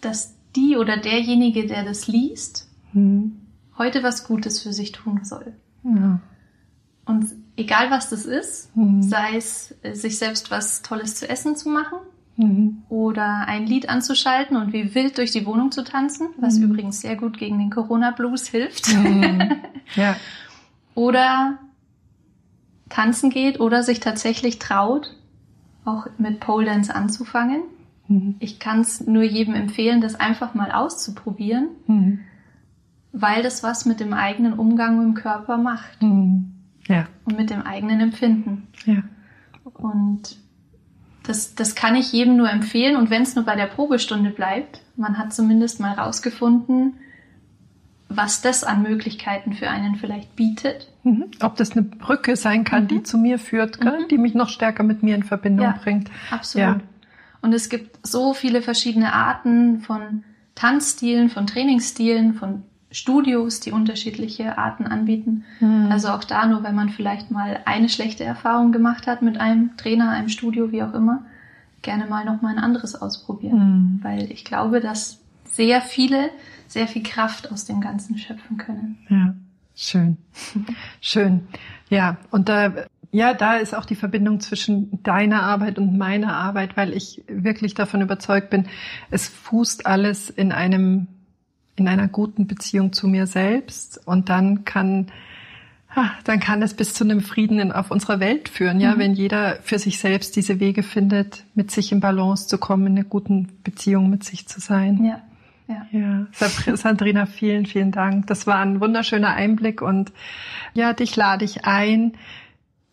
dass 0.00 0.34
die 0.56 0.76
oder 0.76 0.96
derjenige, 0.96 1.66
der 1.66 1.84
das 1.84 2.06
liest, 2.06 2.68
mhm. 2.92 3.40
heute 3.76 4.02
was 4.02 4.24
Gutes 4.24 4.62
für 4.62 4.72
sich 4.72 4.92
tun 4.92 5.24
soll. 5.24 5.52
Ja. 5.84 6.20
Und 7.04 7.26
egal 7.56 7.90
was 7.90 8.10
das 8.10 8.24
ist, 8.24 8.74
mhm. 8.76 9.02
sei 9.02 9.36
es 9.36 9.74
äh, 9.82 9.94
sich 9.94 10.18
selbst 10.18 10.50
was 10.50 10.82
Tolles 10.82 11.16
zu 11.16 11.28
essen 11.28 11.56
zu 11.56 11.68
machen 11.68 11.98
mhm. 12.36 12.82
oder 12.88 13.46
ein 13.48 13.66
Lied 13.66 13.88
anzuschalten 13.88 14.56
und 14.56 14.72
wie 14.72 14.94
wild 14.94 15.18
durch 15.18 15.32
die 15.32 15.44
Wohnung 15.44 15.72
zu 15.72 15.82
tanzen, 15.82 16.28
was 16.38 16.58
mhm. 16.58 16.64
übrigens 16.64 17.00
sehr 17.00 17.16
gut 17.16 17.38
gegen 17.38 17.58
den 17.58 17.70
Corona-Blues 17.70 18.48
hilft. 18.48 18.94
Mhm. 18.94 19.56
Ja. 19.94 20.16
oder 20.94 21.58
tanzen 22.88 23.28
geht 23.28 23.60
oder 23.60 23.82
sich 23.82 24.00
tatsächlich 24.00 24.58
traut, 24.58 25.14
auch 25.84 26.06
mit 26.18 26.40
Pole 26.40 26.66
Dance 26.66 26.94
anzufangen. 26.94 27.62
Mhm. 28.08 28.36
Ich 28.38 28.58
kann 28.58 28.80
es 28.80 29.06
nur 29.06 29.22
jedem 29.22 29.54
empfehlen, 29.54 30.00
das 30.00 30.14
einfach 30.14 30.54
mal 30.54 30.70
auszuprobieren, 30.70 31.68
mhm. 31.86 32.20
weil 33.12 33.42
das 33.42 33.62
was 33.62 33.84
mit 33.86 34.00
dem 34.00 34.12
eigenen 34.12 34.54
Umgang 34.54 34.98
mit 34.98 35.06
dem 35.06 35.14
Körper 35.14 35.58
macht. 35.58 36.00
Ja. 36.88 37.06
Und 37.24 37.36
mit 37.36 37.50
dem 37.50 37.62
eigenen 37.62 38.00
Empfinden. 38.00 38.68
Ja. 38.86 39.02
Und 39.74 40.36
das, 41.22 41.54
das 41.54 41.74
kann 41.74 41.94
ich 41.94 42.12
jedem 42.12 42.36
nur 42.36 42.50
empfehlen. 42.50 42.96
Und 42.96 43.10
wenn 43.10 43.22
es 43.22 43.36
nur 43.36 43.44
bei 43.44 43.56
der 43.56 43.66
Probestunde 43.66 44.30
bleibt, 44.30 44.82
man 44.96 45.18
hat 45.18 45.32
zumindest 45.32 45.80
mal 45.80 45.92
rausgefunden, 45.92 46.94
was 48.16 48.40
das 48.40 48.64
an 48.64 48.82
Möglichkeiten 48.82 49.52
für 49.52 49.68
einen 49.68 49.96
vielleicht 49.96 50.36
bietet. 50.36 50.88
Mhm. 51.04 51.26
Ob 51.40 51.56
das 51.56 51.72
eine 51.72 51.82
Brücke 51.82 52.36
sein 52.36 52.64
kann, 52.64 52.84
mhm. 52.84 52.88
die 52.88 53.02
zu 53.02 53.18
mir 53.18 53.38
führt, 53.38 53.82
mhm. 53.82 54.08
die 54.10 54.18
mich 54.18 54.34
noch 54.34 54.48
stärker 54.48 54.82
mit 54.82 55.02
mir 55.02 55.14
in 55.14 55.22
Verbindung 55.22 55.66
ja, 55.66 55.78
bringt. 55.82 56.10
Absolut. 56.30 56.76
Ja. 56.76 56.80
Und 57.40 57.52
es 57.52 57.68
gibt 57.68 58.06
so 58.06 58.34
viele 58.34 58.62
verschiedene 58.62 59.12
Arten 59.12 59.80
von 59.80 60.24
Tanzstilen, 60.54 61.28
von 61.28 61.46
Trainingsstilen, 61.46 62.34
von 62.34 62.62
Studios, 62.92 63.60
die 63.60 63.72
unterschiedliche 63.72 64.58
Arten 64.58 64.86
anbieten. 64.86 65.44
Mhm. 65.60 65.88
Also 65.90 66.08
auch 66.08 66.24
da 66.24 66.46
nur, 66.46 66.62
wenn 66.62 66.74
man 66.74 66.90
vielleicht 66.90 67.30
mal 67.30 67.60
eine 67.64 67.88
schlechte 67.88 68.22
Erfahrung 68.22 68.70
gemacht 68.70 69.06
hat 69.06 69.22
mit 69.22 69.38
einem 69.38 69.76
Trainer, 69.76 70.10
einem 70.10 70.28
Studio, 70.28 70.70
wie 70.72 70.82
auch 70.82 70.94
immer, 70.94 71.24
gerne 71.80 72.06
mal 72.06 72.24
noch 72.24 72.42
mal 72.42 72.50
ein 72.50 72.62
anderes 72.62 72.94
ausprobieren. 72.94 73.58
Mhm. 73.58 74.00
Weil 74.04 74.30
ich 74.30 74.44
glaube, 74.44 74.80
dass 74.80 75.20
sehr 75.44 75.80
viele 75.80 76.30
sehr 76.72 76.88
viel 76.88 77.02
Kraft 77.02 77.50
aus 77.52 77.64
dem 77.64 77.80
Ganzen 77.80 78.18
schöpfen 78.18 78.56
können. 78.56 78.98
Ja, 79.08 79.34
schön. 79.74 80.16
schön. 81.00 81.46
Ja, 81.88 82.16
und 82.30 82.48
da 82.48 82.72
ja, 83.14 83.34
da 83.34 83.56
ist 83.56 83.74
auch 83.74 83.84
die 83.84 83.94
Verbindung 83.94 84.40
zwischen 84.40 85.02
deiner 85.02 85.42
Arbeit 85.42 85.78
und 85.78 85.98
meiner 85.98 86.34
Arbeit, 86.34 86.78
weil 86.78 86.94
ich 86.94 87.22
wirklich 87.28 87.74
davon 87.74 88.00
überzeugt 88.00 88.48
bin, 88.48 88.64
es 89.10 89.28
fußt 89.28 89.84
alles 89.84 90.30
in 90.30 90.50
einem 90.50 91.08
in 91.76 91.88
einer 91.88 92.08
guten 92.08 92.46
Beziehung 92.46 92.92
zu 92.92 93.08
mir 93.08 93.26
selbst 93.26 94.00
und 94.06 94.28
dann 94.28 94.64
kann 94.64 95.08
dann 96.24 96.40
kann 96.40 96.62
es 96.62 96.72
bis 96.72 96.94
zu 96.94 97.04
einem 97.04 97.20
Frieden 97.20 97.70
auf 97.70 97.90
unserer 97.90 98.18
Welt 98.18 98.48
führen, 98.48 98.80
ja, 98.80 98.94
mhm. 98.94 98.98
wenn 98.98 99.12
jeder 99.12 99.56
für 99.62 99.78
sich 99.78 99.98
selbst 99.98 100.36
diese 100.36 100.58
Wege 100.58 100.82
findet, 100.82 101.44
mit 101.54 101.70
sich 101.70 101.92
in 101.92 102.00
Balance 102.00 102.48
zu 102.48 102.56
kommen, 102.56 102.86
in 102.86 102.98
einer 102.98 103.04
guten 103.04 103.48
Beziehung 103.62 104.08
mit 104.08 104.24
sich 104.24 104.48
zu 104.48 104.58
sein. 104.58 105.04
Ja. 105.04 105.20
Ja. 105.90 106.26
ja, 106.38 106.76
Sandrina, 106.76 107.26
vielen, 107.26 107.66
vielen 107.66 107.92
Dank. 107.92 108.26
Das 108.26 108.46
war 108.46 108.58
ein 108.58 108.80
wunderschöner 108.80 109.34
Einblick 109.34 109.82
und 109.82 110.12
ja, 110.74 110.92
dich 110.92 111.16
lade 111.16 111.44
ich 111.44 111.64
ein, 111.64 112.12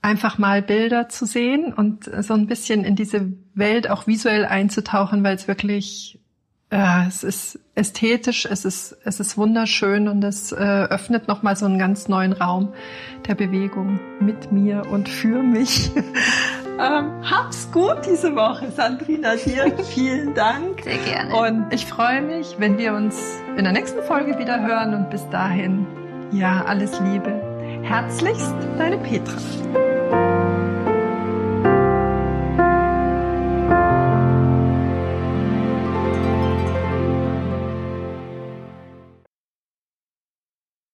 einfach 0.01 0.37
mal 0.37 0.61
Bilder 0.61 1.09
zu 1.09 1.25
sehen 1.25 1.73
und 1.73 2.09
so 2.23 2.33
ein 2.33 2.47
bisschen 2.47 2.83
in 2.83 2.95
diese 2.95 3.33
Welt 3.53 3.89
auch 3.89 4.07
visuell 4.07 4.45
einzutauchen, 4.45 5.23
weil 5.23 5.35
es 5.35 5.47
wirklich 5.47 6.19
äh, 6.69 7.07
es 7.07 7.23
ist 7.23 7.59
ästhetisch, 7.75 8.45
es 8.45 8.63
ist, 8.63 8.95
es 9.03 9.19
ist 9.19 9.37
wunderschön 9.37 10.07
und 10.07 10.23
es 10.23 10.51
äh, 10.51 10.55
öffnet 10.55 11.27
nochmal 11.27 11.55
so 11.55 11.65
einen 11.65 11.79
ganz 11.79 12.07
neuen 12.07 12.33
Raum 12.33 12.73
der 13.27 13.35
Bewegung 13.35 13.99
mit 14.19 14.51
mir 14.51 14.83
und 14.91 15.09
für 15.09 15.41
mich. 15.41 15.91
ähm, 16.79 17.11
hab's 17.29 17.71
gut 17.71 18.05
diese 18.05 18.35
Woche, 18.35 18.71
Sandrina, 18.71 19.35
dir 19.35 19.71
vielen 19.83 20.33
Dank. 20.33 20.81
Sehr 20.83 20.97
gerne. 20.97 21.35
Und 21.35 21.73
ich 21.73 21.85
freue 21.85 22.21
mich, 22.21 22.55
wenn 22.57 22.77
wir 22.77 22.93
uns 22.93 23.15
in 23.57 23.63
der 23.63 23.73
nächsten 23.73 24.01
Folge 24.03 24.37
wieder 24.39 24.65
hören 24.65 24.93
und 24.93 25.09
bis 25.09 25.27
dahin, 25.29 25.85
ja, 26.31 26.63
alles 26.65 26.99
Liebe. 27.01 27.41
Herzlichst, 27.83 28.55
deine 28.77 28.97
Petra. 28.97 29.88